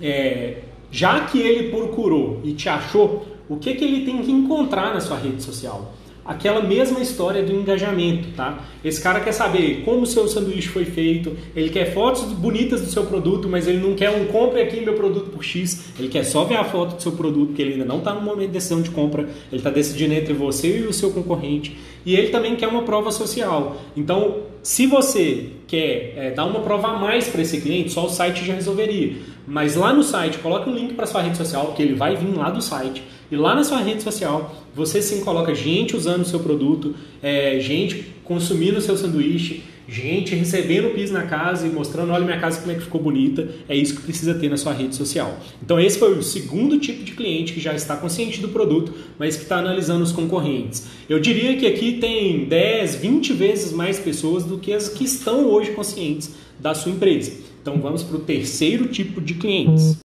é, 0.00 0.58
já 0.90 1.20
que 1.22 1.40
ele 1.40 1.70
procurou 1.70 2.40
e 2.44 2.52
te 2.52 2.68
achou, 2.68 3.26
o 3.48 3.56
que, 3.56 3.74
que 3.74 3.84
ele 3.84 4.04
tem 4.04 4.22
que 4.22 4.30
encontrar 4.30 4.94
na 4.94 5.00
sua 5.00 5.18
rede 5.18 5.42
social? 5.42 5.94
Aquela 6.26 6.62
mesma 6.62 7.00
história 7.00 7.42
do 7.42 7.52
engajamento, 7.52 8.28
tá? 8.36 8.64
Esse 8.84 9.00
cara 9.00 9.20
quer 9.20 9.32
saber 9.32 9.82
como 9.84 10.02
o 10.02 10.06
seu 10.06 10.26
sanduíche 10.26 10.68
foi 10.68 10.84
feito, 10.84 11.36
ele 11.54 11.70
quer 11.70 11.92
fotos 11.94 12.24
bonitas 12.24 12.80
do 12.80 12.88
seu 12.88 13.04
produto, 13.04 13.48
mas 13.48 13.68
ele 13.68 13.78
não 13.78 13.94
quer 13.94 14.10
um 14.10 14.26
compre 14.26 14.60
aqui 14.60 14.80
meu 14.80 14.94
produto 14.94 15.30
por 15.30 15.44
X, 15.44 15.92
ele 15.98 16.08
quer 16.08 16.24
só 16.24 16.44
ver 16.44 16.56
a 16.56 16.64
foto 16.64 16.96
do 16.96 17.02
seu 17.02 17.12
produto, 17.12 17.48
porque 17.48 17.62
ele 17.62 17.72
ainda 17.74 17.84
não 17.84 17.98
está 17.98 18.12
no 18.12 18.22
momento 18.22 18.48
de 18.48 18.54
decisão 18.54 18.82
de 18.82 18.90
compra, 18.90 19.22
ele 19.22 19.60
está 19.60 19.70
decidindo 19.70 20.14
entre 20.14 20.32
você 20.32 20.78
e 20.78 20.82
o 20.82 20.92
seu 20.92 21.10
concorrente, 21.10 21.76
e 22.04 22.14
ele 22.14 22.28
também 22.28 22.56
quer 22.56 22.66
uma 22.66 22.82
prova 22.82 23.10
social. 23.12 23.76
Então, 23.96 24.38
se 24.62 24.86
você 24.86 25.50
quer 25.68 26.14
é, 26.16 26.30
dar 26.32 26.44
uma 26.44 26.60
prova 26.60 26.88
a 26.88 26.98
mais 26.98 27.28
para 27.28 27.42
esse 27.42 27.60
cliente, 27.60 27.92
só 27.92 28.06
o 28.06 28.08
site 28.08 28.44
já 28.44 28.54
resolveria. 28.54 29.14
mas 29.46 29.76
lá 29.76 29.92
no 29.92 30.02
site 30.02 30.38
coloque 30.38 30.68
um 30.68 30.74
link 30.74 30.94
para 30.94 31.06
sua 31.06 31.22
rede 31.22 31.36
social, 31.36 31.72
que 31.76 31.82
ele 31.82 31.94
vai 31.94 32.16
vir 32.16 32.36
lá 32.36 32.50
do 32.50 32.60
site. 32.60 33.02
E 33.30 33.36
lá 33.36 33.54
na 33.54 33.64
sua 33.64 33.78
rede 33.78 34.02
social, 34.02 34.54
você 34.74 35.02
sim 35.02 35.20
coloca 35.20 35.54
gente 35.54 35.96
usando 35.96 36.22
o 36.22 36.24
seu 36.24 36.40
produto, 36.40 36.94
é, 37.22 37.58
gente 37.60 38.14
consumindo 38.24 38.78
o 38.78 38.80
seu 38.80 38.96
sanduíche, 38.96 39.62
gente 39.88 40.34
recebendo 40.34 40.88
o 40.88 40.90
piso 40.90 41.12
na 41.12 41.22
casa 41.22 41.66
e 41.66 41.70
mostrando, 41.70 42.12
olha 42.12 42.24
minha 42.24 42.38
casa 42.40 42.60
como 42.60 42.72
é 42.72 42.74
que 42.74 42.82
ficou 42.82 43.00
bonita. 43.00 43.48
É 43.68 43.76
isso 43.76 43.94
que 43.94 44.02
precisa 44.02 44.34
ter 44.34 44.48
na 44.48 44.56
sua 44.56 44.72
rede 44.72 44.96
social. 44.96 45.38
Então 45.62 45.78
esse 45.78 45.98
foi 45.98 46.16
o 46.18 46.22
segundo 46.22 46.78
tipo 46.78 47.04
de 47.04 47.12
cliente 47.12 47.52
que 47.52 47.60
já 47.60 47.74
está 47.74 47.96
consciente 47.96 48.40
do 48.40 48.48
produto, 48.48 48.92
mas 49.18 49.36
que 49.36 49.42
está 49.42 49.58
analisando 49.58 50.02
os 50.02 50.12
concorrentes. 50.12 50.86
Eu 51.08 51.20
diria 51.20 51.56
que 51.56 51.66
aqui 51.66 51.98
tem 51.98 52.44
10, 52.46 52.96
20 52.96 53.32
vezes 53.32 53.72
mais 53.72 53.98
pessoas 53.98 54.44
do 54.44 54.58
que 54.58 54.72
as 54.72 54.88
que 54.88 55.04
estão 55.04 55.46
hoje 55.46 55.72
conscientes 55.72 56.34
da 56.58 56.74
sua 56.74 56.92
empresa. 56.92 57.32
Então 57.62 57.80
vamos 57.80 58.02
para 58.02 58.16
o 58.16 58.20
terceiro 58.20 58.88
tipo 58.88 59.20
de 59.20 59.34
clientes. 59.34 60.05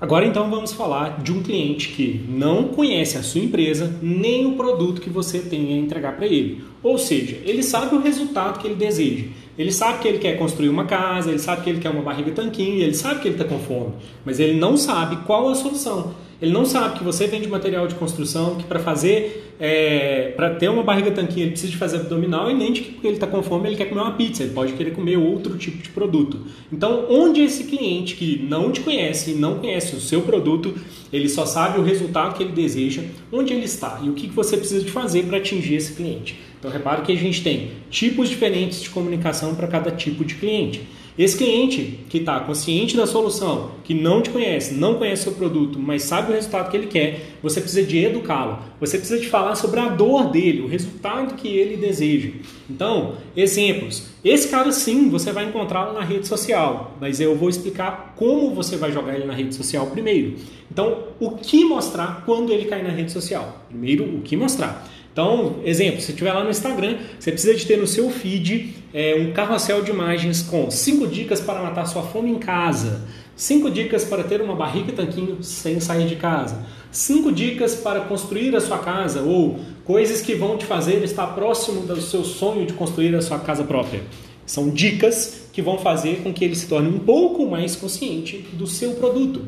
Agora 0.00 0.24
então 0.24 0.48
vamos 0.48 0.72
falar 0.72 1.22
de 1.22 1.30
um 1.30 1.42
cliente 1.42 1.90
que 1.90 2.24
não 2.26 2.68
conhece 2.68 3.18
a 3.18 3.22
sua 3.22 3.42
empresa 3.42 3.94
nem 4.00 4.46
o 4.46 4.52
produto 4.52 4.98
que 5.00 5.10
você 5.10 5.40
tem 5.40 5.74
a 5.74 5.76
entregar 5.76 6.16
para 6.16 6.24
ele. 6.24 6.64
Ou 6.82 6.96
seja, 6.96 7.38
ele 7.44 7.62
sabe 7.62 7.94
o 7.94 8.00
resultado 8.00 8.58
que 8.58 8.66
ele 8.66 8.76
deseja. 8.76 9.26
Ele 9.58 9.70
sabe 9.70 9.98
que 9.98 10.08
ele 10.08 10.16
quer 10.16 10.38
construir 10.38 10.70
uma 10.70 10.86
casa, 10.86 11.28
ele 11.28 11.38
sabe 11.38 11.62
que 11.62 11.68
ele 11.68 11.80
quer 11.80 11.90
uma 11.90 12.00
barriga 12.00 12.30
tanquinho, 12.30 12.82
ele 12.82 12.94
sabe 12.94 13.20
que 13.20 13.28
ele 13.28 13.34
está 13.34 13.44
com 13.44 13.58
fome, 13.58 13.92
mas 14.24 14.40
ele 14.40 14.58
não 14.58 14.74
sabe 14.74 15.16
qual 15.26 15.50
a 15.50 15.54
solução. 15.54 16.14
Ele 16.40 16.52
não 16.52 16.64
sabe 16.64 16.98
que 16.98 17.04
você 17.04 17.26
vende 17.26 17.48
material 17.48 17.86
de 17.86 17.94
construção, 17.94 18.56
que 18.56 18.64
para 18.64 18.78
fazer, 18.78 19.54
é, 19.60 20.32
para 20.34 20.54
ter 20.54 20.70
uma 20.70 20.82
barriga 20.82 21.10
tanquinha, 21.10 21.44
ele 21.44 21.52
precisa 21.52 21.70
de 21.70 21.78
fazer 21.78 21.96
abdominal 21.98 22.50
e 22.50 22.54
nem 22.54 22.72
de 22.72 22.80
que 22.80 23.06
ele 23.06 23.14
está 23.14 23.26
com 23.26 23.42
fome 23.42 23.68
ele 23.68 23.76
quer 23.76 23.86
comer 23.86 24.00
uma 24.00 24.12
pizza, 24.12 24.42
ele 24.42 24.52
pode 24.52 24.72
querer 24.72 24.92
comer 24.92 25.18
outro 25.18 25.58
tipo 25.58 25.82
de 25.82 25.90
produto. 25.90 26.38
Então, 26.72 27.06
onde 27.10 27.42
esse 27.42 27.64
cliente 27.64 28.16
que 28.16 28.46
não 28.48 28.72
te 28.72 28.80
conhece, 28.80 29.32
não 29.32 29.58
conhece 29.58 29.94
o 29.94 30.00
seu 30.00 30.22
produto, 30.22 30.74
ele 31.12 31.28
só 31.28 31.44
sabe 31.44 31.78
o 31.78 31.82
resultado 31.82 32.34
que 32.34 32.42
ele 32.42 32.52
deseja, 32.52 33.02
onde 33.30 33.52
ele 33.52 33.64
está 33.64 34.00
e 34.02 34.08
o 34.08 34.14
que 34.14 34.26
você 34.28 34.56
precisa 34.56 34.82
de 34.82 34.90
fazer 34.90 35.24
para 35.24 35.36
atingir 35.36 35.74
esse 35.74 35.92
cliente. 35.92 36.38
Então, 36.58 36.70
repare 36.70 37.02
que 37.02 37.12
a 37.12 37.16
gente 37.16 37.42
tem 37.42 37.72
tipos 37.90 38.28
diferentes 38.28 38.82
de 38.82 38.90
comunicação 38.90 39.54
para 39.54 39.66
cada 39.66 39.90
tipo 39.90 40.24
de 40.24 40.34
cliente. 40.34 40.82
Esse 41.20 41.36
cliente 41.36 42.00
que 42.08 42.16
está 42.16 42.40
consciente 42.40 42.96
da 42.96 43.06
solução, 43.06 43.72
que 43.84 43.92
não 43.92 44.22
te 44.22 44.30
conhece, 44.30 44.72
não 44.72 44.94
conhece 44.94 45.20
o 45.20 45.24
seu 45.24 45.32
produto, 45.34 45.78
mas 45.78 46.04
sabe 46.04 46.32
o 46.32 46.34
resultado 46.34 46.70
que 46.70 46.76
ele 46.78 46.86
quer, 46.86 47.36
você 47.42 47.60
precisa 47.60 47.86
de 47.86 47.98
educá-lo. 47.98 48.58
Você 48.80 48.96
precisa 48.96 49.20
de 49.20 49.28
falar 49.28 49.54
sobre 49.54 49.80
a 49.80 49.90
dor 49.90 50.30
dele, 50.30 50.62
o 50.62 50.66
resultado 50.66 51.34
que 51.34 51.46
ele 51.46 51.76
deseja. 51.76 52.30
Então, 52.70 53.16
exemplos. 53.36 54.04
Esse 54.24 54.48
cara 54.48 54.72
sim, 54.72 55.10
você 55.10 55.30
vai 55.30 55.44
encontrá-lo 55.44 55.92
na 55.92 56.00
rede 56.00 56.26
social, 56.26 56.96
mas 56.98 57.20
eu 57.20 57.36
vou 57.36 57.50
explicar 57.50 58.14
como 58.16 58.54
você 58.54 58.78
vai 58.78 58.90
jogar 58.90 59.14
ele 59.14 59.26
na 59.26 59.34
rede 59.34 59.54
social 59.54 59.88
primeiro. 59.88 60.36
Então, 60.72 61.04
o 61.20 61.32
que 61.32 61.66
mostrar 61.66 62.22
quando 62.24 62.50
ele 62.50 62.64
cair 62.64 62.82
na 62.82 62.88
rede 62.88 63.12
social? 63.12 63.66
Primeiro, 63.68 64.04
o 64.04 64.22
que 64.22 64.38
mostrar. 64.38 64.88
Então, 65.12 65.56
exemplo, 65.64 66.00
se 66.00 66.12
estiver 66.12 66.32
lá 66.32 66.44
no 66.44 66.50
Instagram, 66.50 66.98
você 67.18 67.32
precisa 67.32 67.54
de 67.54 67.66
ter 67.66 67.76
no 67.76 67.86
seu 67.86 68.08
feed 68.10 68.74
é, 68.94 69.16
um 69.16 69.32
carrossel 69.32 69.82
de 69.82 69.90
imagens 69.90 70.42
com 70.42 70.70
5 70.70 71.06
dicas 71.08 71.40
para 71.40 71.60
matar 71.62 71.86
sua 71.86 72.02
fome 72.02 72.30
em 72.30 72.38
casa, 72.38 73.02
5 73.34 73.70
dicas 73.70 74.04
para 74.04 74.22
ter 74.22 74.40
uma 74.40 74.54
barriga 74.54 74.92
e 74.92 74.94
tanquinho 74.94 75.42
sem 75.42 75.80
sair 75.80 76.06
de 76.06 76.14
casa, 76.16 76.64
5 76.92 77.32
dicas 77.32 77.74
para 77.74 78.00
construir 78.00 78.54
a 78.54 78.60
sua 78.60 78.78
casa 78.78 79.22
ou 79.22 79.58
coisas 79.84 80.20
que 80.20 80.34
vão 80.34 80.56
te 80.56 80.64
fazer 80.64 81.02
estar 81.02 81.26
próximo 81.28 81.82
do 81.82 82.00
seu 82.00 82.22
sonho 82.22 82.64
de 82.64 82.72
construir 82.72 83.14
a 83.16 83.22
sua 83.22 83.38
casa 83.40 83.64
própria. 83.64 84.02
São 84.46 84.70
dicas 84.70 85.48
que 85.52 85.62
vão 85.62 85.78
fazer 85.78 86.22
com 86.22 86.32
que 86.32 86.44
ele 86.44 86.54
se 86.54 86.66
torne 86.66 86.88
um 86.88 86.98
pouco 86.98 87.46
mais 87.46 87.74
consciente 87.74 88.38
do 88.52 88.66
seu 88.66 88.92
produto. 88.94 89.42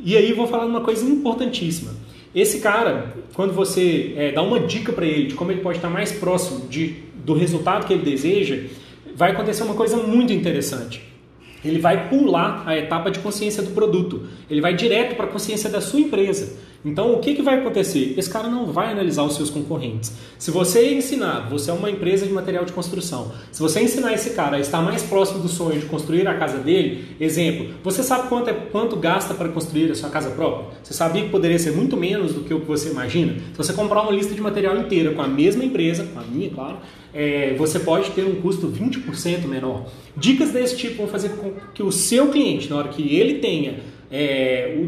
E 0.00 0.16
aí 0.16 0.32
vou 0.32 0.46
falar 0.46 0.66
uma 0.66 0.80
coisa 0.80 1.04
importantíssima. 1.04 1.92
Esse 2.34 2.60
cara, 2.60 3.14
quando 3.34 3.52
você 3.52 4.14
é, 4.16 4.32
dá 4.32 4.42
uma 4.42 4.60
dica 4.60 4.92
para 4.92 5.06
ele 5.06 5.28
de 5.28 5.34
como 5.34 5.50
ele 5.50 5.60
pode 5.60 5.78
estar 5.78 5.88
mais 5.88 6.12
próximo 6.12 6.68
de, 6.68 6.96
do 7.14 7.34
resultado 7.34 7.86
que 7.86 7.92
ele 7.92 8.02
deseja, 8.02 8.64
vai 9.14 9.32
acontecer 9.32 9.62
uma 9.62 9.74
coisa 9.74 9.96
muito 9.96 10.32
interessante. 10.32 11.02
Ele 11.64 11.80
vai 11.80 12.08
pular 12.08 12.62
a 12.66 12.76
etapa 12.76 13.10
de 13.10 13.18
consciência 13.18 13.62
do 13.62 13.70
produto. 13.70 14.26
Ele 14.48 14.60
vai 14.60 14.74
direto 14.74 15.16
para 15.16 15.24
a 15.24 15.28
consciência 15.28 15.68
da 15.68 15.80
sua 15.80 16.00
empresa. 16.00 16.56
Então, 16.84 17.12
o 17.12 17.18
que, 17.18 17.34
que 17.34 17.42
vai 17.42 17.58
acontecer? 17.58 18.14
Esse 18.16 18.30
cara 18.30 18.48
não 18.48 18.66
vai 18.66 18.92
analisar 18.92 19.24
os 19.24 19.34
seus 19.34 19.50
concorrentes. 19.50 20.12
Se 20.38 20.50
você 20.50 20.94
ensinar, 20.94 21.48
você 21.50 21.70
é 21.70 21.74
uma 21.74 21.90
empresa 21.90 22.24
de 22.24 22.32
material 22.32 22.64
de 22.64 22.72
construção, 22.72 23.32
se 23.50 23.60
você 23.60 23.82
ensinar 23.82 24.12
esse 24.12 24.30
cara 24.30 24.56
a 24.56 24.60
estar 24.60 24.80
mais 24.80 25.02
próximo 25.02 25.40
do 25.40 25.48
sonho 25.48 25.80
de 25.80 25.86
construir 25.86 26.28
a 26.28 26.34
casa 26.34 26.58
dele, 26.58 27.16
exemplo, 27.18 27.74
você 27.82 28.02
sabe 28.02 28.28
quanto, 28.28 28.50
é, 28.50 28.52
quanto 28.52 28.94
gasta 28.94 29.34
para 29.34 29.48
construir 29.48 29.90
a 29.90 29.94
sua 29.94 30.08
casa 30.08 30.30
própria? 30.30 30.68
Você 30.82 30.94
sabia 30.94 31.22
que 31.22 31.30
poderia 31.30 31.58
ser 31.58 31.72
muito 31.72 31.96
menos 31.96 32.32
do 32.32 32.42
que 32.42 32.54
o 32.54 32.60
que 32.60 32.66
você 32.66 32.90
imagina? 32.90 33.34
Se 33.34 33.56
você 33.56 33.72
comprar 33.72 34.02
uma 34.02 34.12
lista 34.12 34.32
de 34.32 34.40
material 34.40 34.76
inteira 34.78 35.12
com 35.12 35.22
a 35.22 35.28
mesma 35.28 35.64
empresa, 35.64 36.04
com 36.04 36.20
a 36.20 36.22
minha, 36.22 36.48
claro, 36.50 36.78
é, 37.12 37.54
você 37.58 37.80
pode 37.80 38.10
ter 38.10 38.24
um 38.24 38.36
custo 38.36 38.68
20% 38.68 39.46
menor. 39.48 39.86
Dicas 40.16 40.50
desse 40.50 40.76
tipo 40.76 40.98
vão 40.98 41.08
fazer 41.08 41.30
com 41.30 41.54
que 41.74 41.82
o 41.82 41.90
seu 41.90 42.28
cliente, 42.28 42.70
na 42.70 42.76
hora 42.76 42.88
que 42.88 43.16
ele 43.16 43.40
tenha 43.40 43.80
é, 44.10 44.86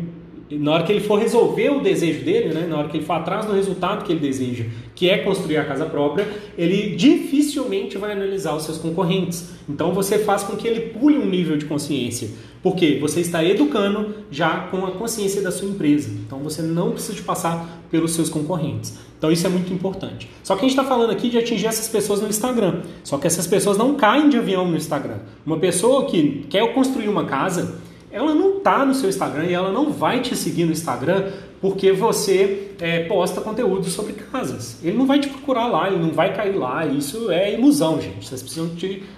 na 0.51 0.73
hora 0.73 0.83
que 0.83 0.93
ele 0.93 1.01
for 1.01 1.19
resolver 1.19 1.71
o 1.71 1.81
desejo 1.81 2.25
dele, 2.25 2.53
né, 2.53 2.67
na 2.67 2.79
hora 2.79 2.89
que 2.89 2.97
ele 2.97 3.07
for 3.07 3.13
atrás 3.15 3.47
do 3.47 3.53
resultado 3.53 4.05
que 4.05 4.13
ele 4.13 4.21
deseja, 4.21 4.65
que 4.95 5.09
é 5.09 5.19
construir 5.19 5.59
a 5.59 5.65
casa 5.65 5.87
própria, 5.87 6.29
ele 6.59 6.97
dificilmente 6.97 7.97
vai 7.97 8.13
analisar 8.13 8.55
os 8.55 8.65
seus 8.65 8.79
concorrentes. 8.79 9.51
Então 9.69 9.93
você 9.93 10.19
faz 10.19 10.43
com 10.43 10.57
que 10.57 10.67
ele 10.67 10.81
pule 10.91 11.19
um 11.19 11.27
nível 11.27 11.57
de 11.57 11.67
consciência, 11.67 12.29
porque 12.63 12.99
você 13.01 13.21
está 13.21 13.45
educando 13.45 14.15
já 14.31 14.69
com 14.71 14.85
a 14.85 14.91
consciência 14.91 15.41
da 15.41 15.53
sua 15.53 15.69
empresa. 15.69 16.11
Então 16.27 16.41
você 16.41 16.63
não 16.63 16.91
precisa 16.91 17.23
passar 17.23 17.83
pelos 17.91 18.13
seus 18.13 18.29
concorrentes. 18.29 18.99
Então 19.17 19.31
isso 19.31 19.47
é 19.47 19.51
muito 19.51 19.73
importante. 19.73 20.29
Só 20.43 20.55
que 20.55 20.61
a 20.61 20.69
gente 20.69 20.77
está 20.79 20.85
falando 20.85 21.11
aqui 21.11 21.29
de 21.29 21.39
atingir 21.39 21.67
essas 21.67 21.87
pessoas 21.87 22.21
no 22.21 22.29
Instagram. 22.29 22.81
Só 23.05 23.19
que 23.19 23.27
essas 23.27 23.47
pessoas 23.47 23.77
não 23.77 23.95
caem 23.95 24.29
de 24.29 24.37
avião 24.37 24.69
no 24.69 24.77
Instagram. 24.77 25.19
Uma 25.45 25.59
pessoa 25.59 26.07
que 26.07 26.47
quer 26.49 26.67
construir 26.73 27.09
uma 27.09 27.27
casa 27.27 27.79
ela 28.11 28.35
não 28.35 28.59
está 28.59 28.85
no 28.85 28.95
seu 28.95 29.09
Instagram 29.09 29.45
e 29.45 29.53
ela 29.53 29.71
não 29.71 29.93
vai 29.93 30.21
te 30.21 30.35
seguir 30.35 30.65
no 30.65 30.73
Instagram 30.73 31.31
porque 31.61 31.93
você 31.93 32.73
é, 32.81 33.05
posta 33.05 33.41
conteúdo 33.41 33.85
sobre 33.91 34.15
casas. 34.15 34.79
Ele 34.83 34.97
não 34.97 35.07
vai 35.07 35.21
te 35.21 35.29
procurar 35.29 35.67
lá, 35.67 35.89
ele 35.89 35.99
não 35.99 36.11
vai 36.11 36.35
cair 36.35 36.57
lá. 36.57 36.87
Isso 36.87 37.31
é 37.31 37.53
ilusão, 37.53 38.01
gente. 38.01 38.27
Vocês 38.27 38.43
precisam 38.43 38.71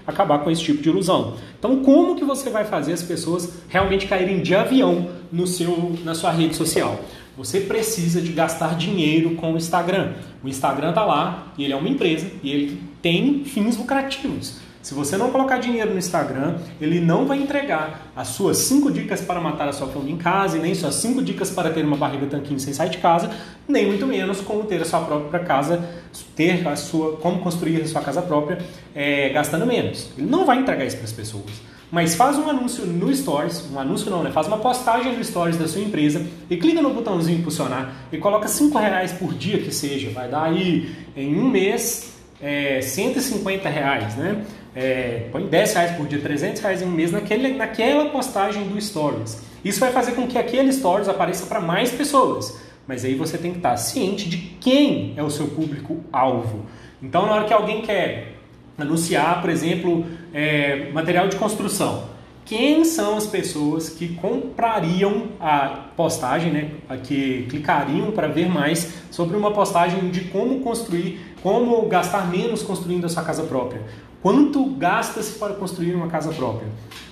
acabar 0.07 0.41
com 0.41 0.51
esse 0.51 0.63
tipo 0.63 0.83
de 0.83 0.89
ilusão. 0.89 1.35
Então, 1.59 1.83
como 1.85 2.17
que 2.17 2.25
você 2.25 2.51
vai 2.51 2.65
fazer 2.65 2.93
as 2.93 3.03
pessoas 3.03 3.61
realmente 3.69 4.07
caírem 4.07 4.43
de 4.43 4.55
avião 4.55 5.09
no 5.31 5.47
seu, 5.47 5.97
na 6.05 6.15
sua 6.15 6.33
rede 6.33 6.57
social? 6.57 6.99
Você 7.37 7.61
precisa 7.61 8.21
de 8.21 8.33
gastar 8.33 8.77
dinheiro 8.77 9.37
com 9.37 9.55
o 9.55 9.57
Instagram. 9.57 10.13
O 10.43 10.49
Instagram 10.49 10.91
está 10.91 11.05
lá 11.05 11.53
e 11.57 11.65
ele 11.65 11.73
é 11.73 11.77
uma 11.77 11.89
empresa 11.89 12.27
e 12.43 12.51
ele 12.51 12.83
tem 13.01 13.45
fins 13.45 13.77
lucrativos. 13.77 14.62
Se 14.83 14.95
você 14.95 15.17
não 15.17 15.31
colocar 15.31 15.59
dinheiro 15.59 15.93
no 15.93 15.99
Instagram, 15.99 16.57
ele 16.81 17.01
não 17.01 17.25
vai 17.25 17.41
entregar 17.41 18.11
as 18.17 18.29
suas 18.29 18.59
5 18.59 18.91
dicas 18.91 19.21
para 19.21 19.41
matar 19.41 19.69
a 19.69 19.73
sua 19.73 19.87
fome 19.87 20.11
em 20.11 20.17
casa, 20.17 20.59
e 20.59 20.61
nem 20.61 20.75
suas 20.75 20.97
5 20.97 21.23
dicas 21.23 21.51
para 21.51 21.71
ter 21.71 21.85
uma 21.85 21.97
barriga 21.97 22.27
tanquinho 22.27 22.59
sem 22.59 22.75
sair 22.75 22.91
de 22.91 22.99
casa, 22.99 23.31
nem 23.69 23.87
muito 23.87 24.05
menos 24.09 24.41
como 24.41 24.65
ter 24.65 24.83
a 24.83 24.85
sua 24.85 25.01
própria 25.03 25.39
casa, 25.41 25.89
ter 26.35 26.67
a 26.67 26.75
sua, 26.75 27.17
como 27.19 27.39
construir 27.39 27.81
a 27.81 27.87
sua 27.87 28.01
casa 28.01 28.21
própria 28.21 28.59
é, 28.93 29.29
gastando 29.29 29.65
menos. 29.65 30.09
Ele 30.19 30.27
não 30.27 30.45
vai 30.45 30.59
entregar 30.59 30.85
isso 30.85 30.97
para 30.97 31.05
as 31.05 31.13
pessoas. 31.13 31.73
Mas 31.89 32.15
faz 32.17 32.37
um 32.37 32.49
anúncio 32.49 32.85
no 32.85 33.15
Stories, 33.15 33.71
um 33.71 33.79
anúncio 33.79 34.11
não, 34.11 34.23
né? 34.23 34.33
Faz 34.33 34.49
uma 34.49 34.57
postagem 34.57 35.17
no 35.17 35.23
Stories 35.23 35.59
da 35.59 35.69
sua 35.69 35.83
empresa 35.83 36.27
e 36.51 36.57
clica 36.57 36.81
no 36.81 36.93
botãozinho 36.93 37.39
impulsionar 37.39 37.95
e 38.11 38.17
coloca 38.17 38.49
5 38.49 38.77
reais 38.79 39.13
por 39.13 39.33
dia 39.35 39.59
que 39.59 39.71
seja. 39.71 40.11
Vai 40.11 40.27
dar 40.27 40.45
aí 40.45 40.91
em 41.15 41.39
um 41.39 41.51
mês 41.51 42.15
é, 42.41 42.81
150 42.81 43.69
reais, 43.69 44.17
né? 44.17 44.43
É, 44.75 45.29
põe 45.31 45.47
10 45.47 45.75
reais 45.75 45.97
por 45.97 46.07
dia, 46.07 46.21
300 46.21 46.61
reais 46.63 46.83
em 46.83 46.87
um 46.87 46.91
mês 46.91 47.13
naquele, 47.13 47.55
naquela 47.55 48.07
postagem 48.07 48.65
do 48.69 48.81
Stories. 48.81 49.43
Isso 49.65 49.79
vai 49.79 49.93
fazer 49.93 50.13
com 50.13 50.27
que 50.27 50.39
aquele 50.39 50.73
Stories 50.73 51.09
apareça 51.09 51.47
para 51.47 51.61
mais 51.61 51.91
pessoas. 51.91 52.61
Mas 52.87 53.05
aí 53.05 53.15
você 53.15 53.39
tem 53.39 53.53
que 53.53 53.59
estar 53.59 53.77
ciente 53.77 54.29
de 54.29 54.37
quem 54.61 55.15
é 55.17 55.23
o 55.23 55.31
seu 55.31 55.47
público-alvo. 55.49 56.67
Então, 57.03 57.27
na 57.27 57.33
hora 57.33 57.45
que 57.45 57.53
alguém 57.53 57.83
quer 57.83 58.35
anunciar, 58.79 59.41
por 59.41 59.51
exemplo, 59.51 60.05
é, 60.33 60.91
material 60.93 61.29
de 61.29 61.37
construção, 61.37 62.11
quem 62.45 62.85
são 62.85 63.17
as 63.17 63.27
pessoas 63.27 63.89
que 63.89 64.15
comprariam 64.15 65.29
a 65.39 65.91
postagem, 65.97 66.51
né, 66.51 66.71
que 67.05 67.47
clicariam 67.49 68.11
para 68.11 68.27
ver 68.27 68.49
mais 68.49 68.93
sobre 69.11 69.37
uma 69.37 69.53
postagem 69.53 70.11
de 70.11 70.23
como 70.23 70.61
construir, 70.61 71.21
como 71.43 71.87
gastar 71.87 72.29
menos 72.29 72.63
construindo 72.63 73.05
a 73.05 73.09
sua 73.09 73.23
casa 73.23 73.45
própria? 73.45 73.83
Quanto 74.23 74.65
gasta-se 74.77 75.37
para 75.37 75.53
construir 75.55 75.95
uma 75.95 76.07
casa 76.07 76.33
própria? 76.33 76.69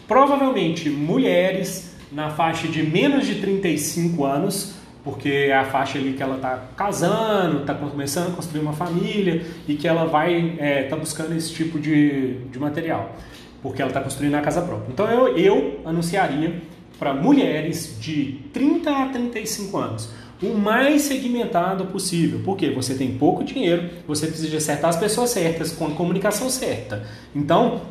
Provavelmente 0.07 0.89
mulheres 0.89 1.97
na 2.13 2.31
faixa 2.31 2.69
de 2.69 2.85
menos 2.85 3.27
de 3.27 3.41
35 3.41 4.25
anos, 4.25 4.75
porque 5.03 5.29
é 5.29 5.57
a 5.57 5.65
faixa 5.65 5.99
ali 5.99 6.13
que 6.13 6.23
ela 6.23 6.37
está 6.37 6.69
casando, 6.77 7.63
está 7.63 7.75
começando 7.75 8.29
a 8.29 8.37
construir 8.37 8.61
uma 8.61 8.73
família 8.73 9.45
e 9.67 9.75
que 9.75 9.89
ela 9.89 10.05
vai 10.05 10.51
estar 10.53 10.65
é, 10.65 10.83
tá 10.85 10.95
buscando 10.95 11.35
esse 11.35 11.53
tipo 11.53 11.81
de, 11.81 12.45
de 12.45 12.59
material, 12.61 13.17
porque 13.61 13.83
ela 13.83 13.91
está 13.91 14.01
construindo 14.01 14.37
a 14.37 14.41
casa 14.41 14.63
própria. 14.63 14.93
Então 14.93 15.11
eu, 15.11 15.37
eu 15.37 15.81
anunciaria 15.85 16.63
para 16.97 17.13
mulheres 17.13 17.97
de 17.99 18.41
30 18.53 18.91
a 18.91 19.09
35 19.09 19.77
anos 19.79 20.11
o 20.43 20.55
mais 20.57 21.03
segmentado 21.03 21.87
possível. 21.87 22.41
Porque 22.45 22.71
você 22.71 22.95
tem 22.95 23.17
pouco 23.17 23.45
dinheiro, 23.45 23.91
você 24.07 24.27
precisa 24.27 24.57
acertar 24.57 24.91
as 24.91 24.97
pessoas 24.97 25.31
certas, 25.31 25.73
com 25.73 25.87
a 25.87 25.91
comunicação 25.91 26.49
certa. 26.49 27.05
Então, 27.35 27.83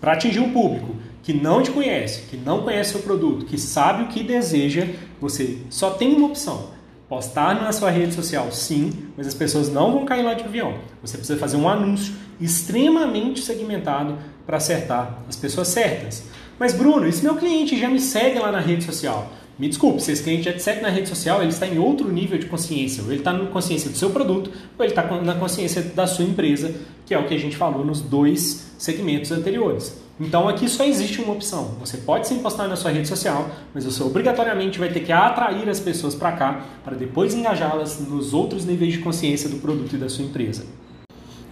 para 0.00 0.12
atingir 0.12 0.40
um 0.40 0.52
público 0.52 0.96
que 1.22 1.32
não 1.32 1.62
te 1.62 1.70
conhece, 1.70 2.22
que 2.28 2.36
não 2.36 2.62
conhece 2.62 2.90
seu 2.90 3.00
produto, 3.00 3.46
que 3.46 3.58
sabe 3.58 4.04
o 4.04 4.08
que 4.08 4.22
deseja, 4.22 4.86
você 5.20 5.58
só 5.70 5.90
tem 5.90 6.14
uma 6.14 6.26
opção. 6.26 6.74
Postar 7.08 7.62
na 7.62 7.72
sua 7.72 7.90
rede 7.90 8.14
social, 8.14 8.50
sim, 8.50 8.92
mas 9.16 9.26
as 9.26 9.34
pessoas 9.34 9.70
não 9.70 9.92
vão 9.92 10.04
cair 10.04 10.22
lá 10.22 10.34
de 10.34 10.44
avião. 10.44 10.74
Você 11.00 11.16
precisa 11.16 11.38
fazer 11.38 11.56
um 11.56 11.68
anúncio 11.68 12.14
extremamente 12.40 13.40
segmentado 13.40 14.18
para 14.44 14.56
acertar 14.56 15.18
as 15.28 15.36
pessoas 15.36 15.68
certas. 15.68 16.24
Mas 16.58 16.72
Bruno, 16.72 17.06
e 17.06 17.12
se 17.12 17.22
meu 17.22 17.36
cliente 17.36 17.78
já 17.78 17.88
me 17.88 18.00
segue 18.00 18.38
lá 18.38 18.52
na 18.52 18.60
rede 18.60 18.84
social? 18.84 19.30
Me 19.56 19.68
desculpe, 19.68 20.02
se 20.02 20.10
esse 20.10 20.22
cliente 20.22 20.44
já 20.44 20.52
te 20.52 20.60
segue 20.60 20.80
na 20.80 20.88
rede 20.88 21.08
social, 21.08 21.40
ele 21.40 21.50
está 21.50 21.66
em 21.66 21.78
outro 21.78 22.10
nível 22.10 22.36
de 22.36 22.46
consciência. 22.46 23.04
Ou 23.04 23.10
ele 23.10 23.20
está 23.20 23.32
na 23.32 23.46
consciência 23.46 23.88
do 23.88 23.96
seu 23.96 24.10
produto, 24.10 24.50
ou 24.76 24.84
ele 24.84 24.92
está 24.92 25.04
na 25.20 25.34
consciência 25.34 25.80
da 25.80 26.06
sua 26.06 26.24
empresa, 26.24 26.74
que 27.06 27.14
é 27.14 27.18
o 27.18 27.26
que 27.26 27.34
a 27.34 27.38
gente 27.38 27.56
falou 27.56 27.84
nos 27.84 28.00
dois 28.00 28.72
segmentos 28.76 29.30
anteriores. 29.30 30.02
Então 30.20 30.48
aqui 30.48 30.68
só 30.68 30.84
existe 30.84 31.20
uma 31.20 31.32
opção. 31.32 31.76
Você 31.80 31.98
pode 31.98 32.26
sim 32.26 32.38
postar 32.38 32.66
na 32.66 32.76
sua 32.76 32.90
rede 32.90 33.06
social, 33.06 33.48
mas 33.72 33.84
você 33.84 34.02
obrigatoriamente 34.02 34.78
vai 34.78 34.88
ter 34.88 35.00
que 35.00 35.12
atrair 35.12 35.68
as 35.68 35.80
pessoas 35.80 36.14
para 36.14 36.32
cá 36.32 36.64
para 36.84 36.96
depois 36.96 37.34
engajá-las 37.34 38.00
nos 38.00 38.32
outros 38.32 38.64
níveis 38.64 38.92
de 38.92 38.98
consciência 39.00 39.48
do 39.48 39.56
produto 39.56 39.94
e 39.94 39.98
da 39.98 40.08
sua 40.08 40.24
empresa. 40.24 40.64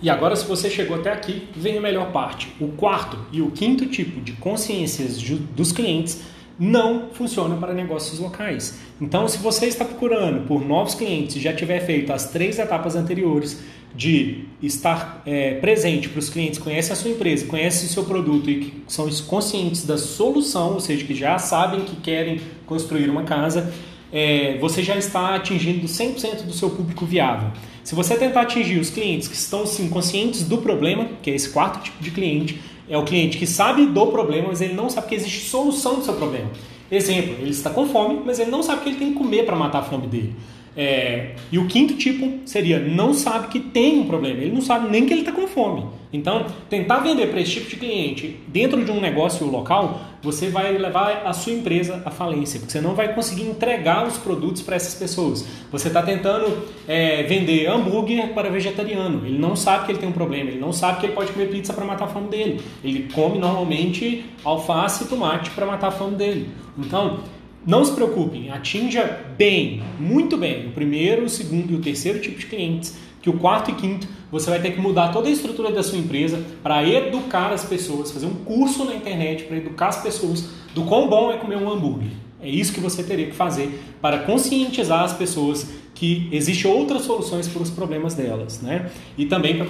E 0.01 0.11
agora, 0.11 0.35
se 0.35 0.45
você 0.45 0.69
chegou 0.69 0.97
até 0.97 1.13
aqui, 1.13 1.49
vem 1.55 1.79
a 1.79 1.81
melhor 1.81 2.11
parte. 2.11 2.53
O 2.61 2.69
quarto 2.69 3.17
e 3.31 3.41
o 3.41 3.53
quinto 3.53 3.87
tipo 3.87 4.21
de 4.21 4.33
consciências 4.33 5.17
dos 5.55 5.71
clientes 5.71 6.21
não 6.63 7.09
funciona 7.13 7.57
para 7.57 7.75
negócios 7.75 8.21
locais. 8.21 8.79
Então, 9.01 9.27
se 9.27 9.37
você 9.39 9.67
está 9.67 9.85
procurando 9.85 10.47
por 10.47 10.65
novos 10.65 10.95
clientes 10.95 11.35
e 11.35 11.41
já 11.41 11.53
tiver 11.53 11.81
feito 11.81 12.13
as 12.13 12.31
três 12.31 12.57
etapas 12.57 12.95
anteriores 12.95 13.61
de 13.93 14.45
estar 14.63 15.23
é, 15.27 15.55
presente 15.55 16.09
para 16.09 16.21
os 16.21 16.31
clientes, 16.31 16.61
conhece 16.61 16.93
a 16.93 16.95
sua 16.95 17.11
empresa, 17.11 17.47
conhece 17.47 17.87
o 17.87 17.89
seu 17.89 18.05
produto 18.05 18.49
e 18.49 18.61
que 18.61 18.75
são 18.87 19.11
conscientes 19.27 19.85
da 19.85 19.99
solução, 19.99 20.75
ou 20.75 20.81
seja, 20.81 21.05
que 21.05 21.17
já 21.17 21.37
sabem 21.37 21.81
que 21.81 21.97
querem 21.97 22.41
construir 22.65 23.11
uma 23.11 23.25
casa, 23.25 23.75
é, 24.13 24.57
você 24.61 24.85
já 24.85 24.97
está 24.97 25.35
atingindo 25.35 25.85
100% 25.89 26.45
do 26.45 26.53
seu 26.53 26.71
público 26.71 27.05
viável. 27.05 27.51
Se 27.83 27.97
você 27.97 28.15
tentar 28.15 28.43
atingir 28.43 28.79
os 28.79 28.89
clientes 28.89 29.27
que 29.27 29.35
estão 29.35 29.67
sim 29.67 29.89
conscientes 29.89 30.45
do 30.45 30.59
problema, 30.59 31.09
que 31.21 31.29
é 31.29 31.35
esse 31.35 31.51
quarto 31.51 31.83
tipo 31.83 32.01
de 32.01 32.13
cliente, 32.13 32.61
é 32.93 32.99
o 32.99 33.05
cliente 33.05 33.39
que 33.39 33.47
sabe 33.47 33.87
do 33.87 34.07
problema, 34.09 34.49
mas 34.49 34.61
ele 34.61 34.75
não 34.75 34.91
sabe 34.91 35.09
que 35.09 35.15
existe 35.15 35.49
solução 35.49 35.95
do 35.95 36.05
seu 36.05 36.13
problema. 36.13 36.51
Exemplo, 36.91 37.37
ele 37.41 37.49
está 37.49 37.71
com 37.71 37.87
fome, 37.87 38.21
mas 38.23 38.39
ele 38.39 38.51
não 38.51 38.63
sabe 38.63 38.83
que 38.83 38.91
ele 38.91 38.99
tem 38.99 39.13
que 39.15 39.19
comer 39.19 39.47
para 39.47 39.57
matar 39.57 39.79
a 39.79 39.83
fome 39.83 40.07
dele. 40.07 40.37
É, 40.77 41.35
e 41.51 41.59
o 41.59 41.67
quinto 41.67 41.95
tipo 41.95 42.41
seria 42.47 42.79
não 42.79 43.13
sabe 43.13 43.49
que 43.49 43.61
tem 43.61 44.01
um 44.01 44.07
problema, 44.07 44.41
ele 44.41 44.53
não 44.53 44.63
sabe 44.63 44.89
nem 44.89 45.05
que 45.05 45.13
ele 45.13 45.21
está 45.21 45.33
com 45.33 45.47
fome. 45.47 45.85
Então, 46.13 46.45
tentar 46.69 46.99
vender 46.99 47.29
para 47.29 47.41
esse 47.41 47.53
tipo 47.53 47.71
de 47.71 47.77
cliente 47.77 48.37
dentro 48.47 48.85
de 48.85 48.91
um 48.91 49.01
negócio 49.01 49.47
local, 49.47 50.01
você 50.23 50.51
vai 50.51 50.77
levar 50.77 51.23
a 51.25 51.33
sua 51.33 51.55
empresa 51.55 52.03
à 52.05 52.11
falência, 52.11 52.61
porque 52.61 52.73
você 52.73 52.81
não 52.83 52.95
vai 52.95 53.15
conseguir 53.15 53.45
entregar 53.45 54.07
os 54.07 54.19
produtos 54.19 54.61
para 54.61 54.77
essas 54.77 54.95
pessoas. 54.95 55.47
Você 55.71 55.89
está 55.89 56.03
tentando 56.03 56.69
é, 56.87 57.23
vender 57.23 57.67
hambúrguer 57.67 58.35
para 58.35 58.51
vegetariano, 58.51 59.27
ele 59.27 59.39
não 59.39 59.57
sabe 59.57 59.87
que 59.87 59.93
ele 59.93 59.99
tem 59.99 60.09
um 60.09 60.13
problema, 60.13 60.51
ele 60.51 60.61
não 60.61 60.73
sabe 60.73 61.01
que 61.01 61.07
ele 61.07 61.15
pode 61.15 61.33
comer 61.33 61.49
pizza 61.49 61.73
para 61.73 61.85
matar 61.85 62.05
a 62.05 62.09
fome 62.09 62.29
dele. 62.29 62.61
Ele 62.85 63.09
come 63.13 63.39
normalmente 63.39 64.27
alface 64.45 65.05
e 65.05 65.07
tomate 65.07 65.51
para 65.51 65.65
matar 65.65 65.89
a 65.89 65.93
fome 65.93 66.17
dele. 66.17 66.51
Então, 66.79 67.21
não 67.67 67.85
se 67.85 67.93
preocupem, 67.93 68.51
atinja 68.51 69.21
bem, 69.37 69.83
muito 69.99 70.37
bem, 70.37 70.67
o 70.67 70.73
primeiro, 70.73 71.25
o 71.25 71.29
segundo 71.29 71.73
e 71.73 71.77
o 71.77 71.81
terceiro 71.81 72.21
tipo 72.21 72.39
de 72.39 72.47
clientes, 72.47 72.97
que 73.21 73.31
o 73.31 73.35
quarto 73.35 73.71
e 73.71 73.75
quinto 73.75 74.09
você 74.31 74.51
vai 74.51 74.61
ter 74.61 74.73
que 74.73 74.81
mudar 74.81 75.09
toda 75.13 75.29
a 75.29 75.31
estrutura 75.31 75.71
da 75.71 75.83
sua 75.83 75.99
empresa 75.99 76.43
para 76.63 76.87
educar 76.87 77.53
as 77.53 77.65
pessoas, 77.65 78.11
fazer 78.11 78.27
um 78.27 78.35
curso 78.35 78.85
na 78.85 78.95
internet 78.95 79.45
para 79.45 79.59
educar 79.59 79.89
as 79.89 80.03
pessoas 80.03 80.49
do 80.75 80.83
quão 80.85 81.09
bom 81.09 81.31
é 81.31 81.37
comer 81.37 81.57
um 81.57 81.71
hambúrguer. 81.71 82.11
É 82.41 82.49
isso 82.49 82.73
que 82.73 82.81
você 82.81 83.05
teria 83.05 83.27
que 83.27 83.37
fazer 83.37 83.81
para 84.01 84.19
conscientizar 84.21 85.05
as 85.05 85.13
pessoas 85.13 85.69
que 85.95 86.29
existem 86.33 86.71
outras 86.71 87.03
soluções 87.03 87.47
para 87.47 87.63
os 87.63 87.71
problemas 87.71 88.15
delas, 88.15 88.61
né? 88.63 88.91
E 89.17 89.27
também 89.27 89.57
para 89.57 89.67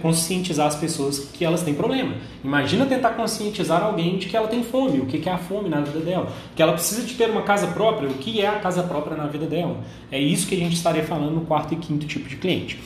conscientizar 0.00 0.66
as 0.66 0.76
pessoas 0.76 1.30
que 1.32 1.44
elas 1.44 1.62
têm 1.62 1.74
problema. 1.74 2.14
Imagina 2.44 2.86
tentar 2.86 3.10
conscientizar 3.10 3.82
alguém 3.82 4.18
de 4.18 4.26
que 4.26 4.36
ela 4.36 4.46
tem 4.46 4.62
fome, 4.62 5.00
o 5.00 5.06
que 5.06 5.28
é 5.28 5.32
a 5.32 5.38
fome 5.38 5.68
na 5.68 5.80
vida 5.80 6.00
dela, 6.00 6.30
que 6.54 6.62
ela 6.62 6.72
precisa 6.72 7.02
de 7.02 7.14
ter 7.14 7.30
uma 7.30 7.42
casa 7.42 7.68
própria, 7.68 8.08
o 8.08 8.14
que 8.14 8.40
é 8.40 8.46
a 8.46 8.58
casa 8.58 8.82
própria 8.82 9.16
na 9.16 9.26
vida 9.26 9.46
dela. 9.46 9.78
É 10.12 10.20
isso 10.20 10.46
que 10.46 10.54
a 10.54 10.58
gente 10.58 10.74
estaria 10.74 11.02
falando 11.02 11.34
no 11.34 11.40
quarto 11.42 11.74
e 11.74 11.76
quinto 11.76 12.06
tipo 12.06 12.28
de 12.28 12.36
cliente. 12.36 12.78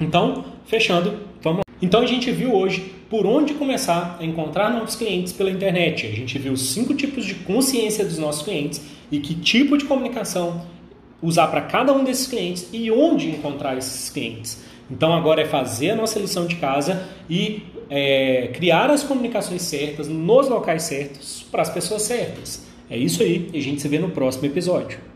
Então, 0.00 0.44
fechando, 0.66 1.14
vamos 1.42 1.66
então 1.80 2.00
a 2.00 2.06
gente 2.06 2.30
viu 2.30 2.54
hoje 2.54 2.92
por 3.10 3.26
onde 3.26 3.54
começar 3.54 4.16
a 4.18 4.24
encontrar 4.24 4.70
novos 4.70 4.96
clientes 4.96 5.32
pela 5.32 5.50
internet. 5.50 6.06
A 6.06 6.10
gente 6.10 6.38
viu 6.38 6.56
cinco 6.56 6.94
tipos 6.94 7.24
de 7.24 7.34
consciência 7.34 8.04
dos 8.04 8.18
nossos 8.18 8.42
clientes 8.42 8.80
e 9.12 9.20
que 9.20 9.34
tipo 9.34 9.76
de 9.76 9.84
comunicação 9.84 10.62
usar 11.22 11.48
para 11.48 11.62
cada 11.62 11.92
um 11.92 12.04
desses 12.04 12.26
clientes 12.26 12.68
e 12.72 12.90
onde 12.90 13.30
encontrar 13.30 13.76
esses 13.76 14.10
clientes. 14.10 14.62
Então 14.90 15.12
agora 15.12 15.42
é 15.42 15.44
fazer 15.44 15.90
a 15.90 15.96
nossa 15.96 16.18
lição 16.18 16.46
de 16.46 16.56
casa 16.56 17.08
e 17.28 17.62
é, 17.88 18.50
criar 18.54 18.90
as 18.90 19.02
comunicações 19.02 19.62
certas 19.62 20.08
nos 20.08 20.48
locais 20.48 20.82
certos 20.82 21.44
para 21.50 21.62
as 21.62 21.70
pessoas 21.70 22.02
certas. 22.02 22.64
É 22.88 22.96
isso 22.96 23.22
aí 23.22 23.50
e 23.52 23.58
a 23.58 23.62
gente 23.62 23.80
se 23.80 23.88
vê 23.88 23.98
no 23.98 24.10
próximo 24.10 24.46
episódio. 24.46 25.15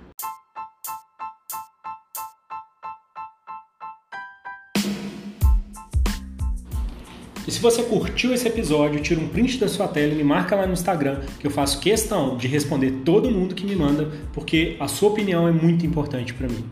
Se 7.60 7.62
você 7.62 7.82
curtiu 7.82 8.32
esse 8.32 8.48
episódio, 8.48 9.02
tira 9.02 9.20
um 9.20 9.28
print 9.28 9.58
da 9.58 9.68
sua 9.68 9.86
tela 9.86 10.14
e 10.14 10.16
me 10.16 10.24
marca 10.24 10.56
lá 10.56 10.66
no 10.66 10.72
Instagram, 10.72 11.20
que 11.38 11.46
eu 11.46 11.50
faço 11.50 11.78
questão 11.78 12.38
de 12.38 12.48
responder 12.48 13.02
todo 13.04 13.30
mundo 13.30 13.54
que 13.54 13.66
me 13.66 13.76
manda, 13.76 14.10
porque 14.32 14.78
a 14.80 14.88
sua 14.88 15.10
opinião 15.10 15.46
é 15.46 15.52
muito 15.52 15.84
importante 15.84 16.32
para 16.32 16.48
mim. 16.48 16.64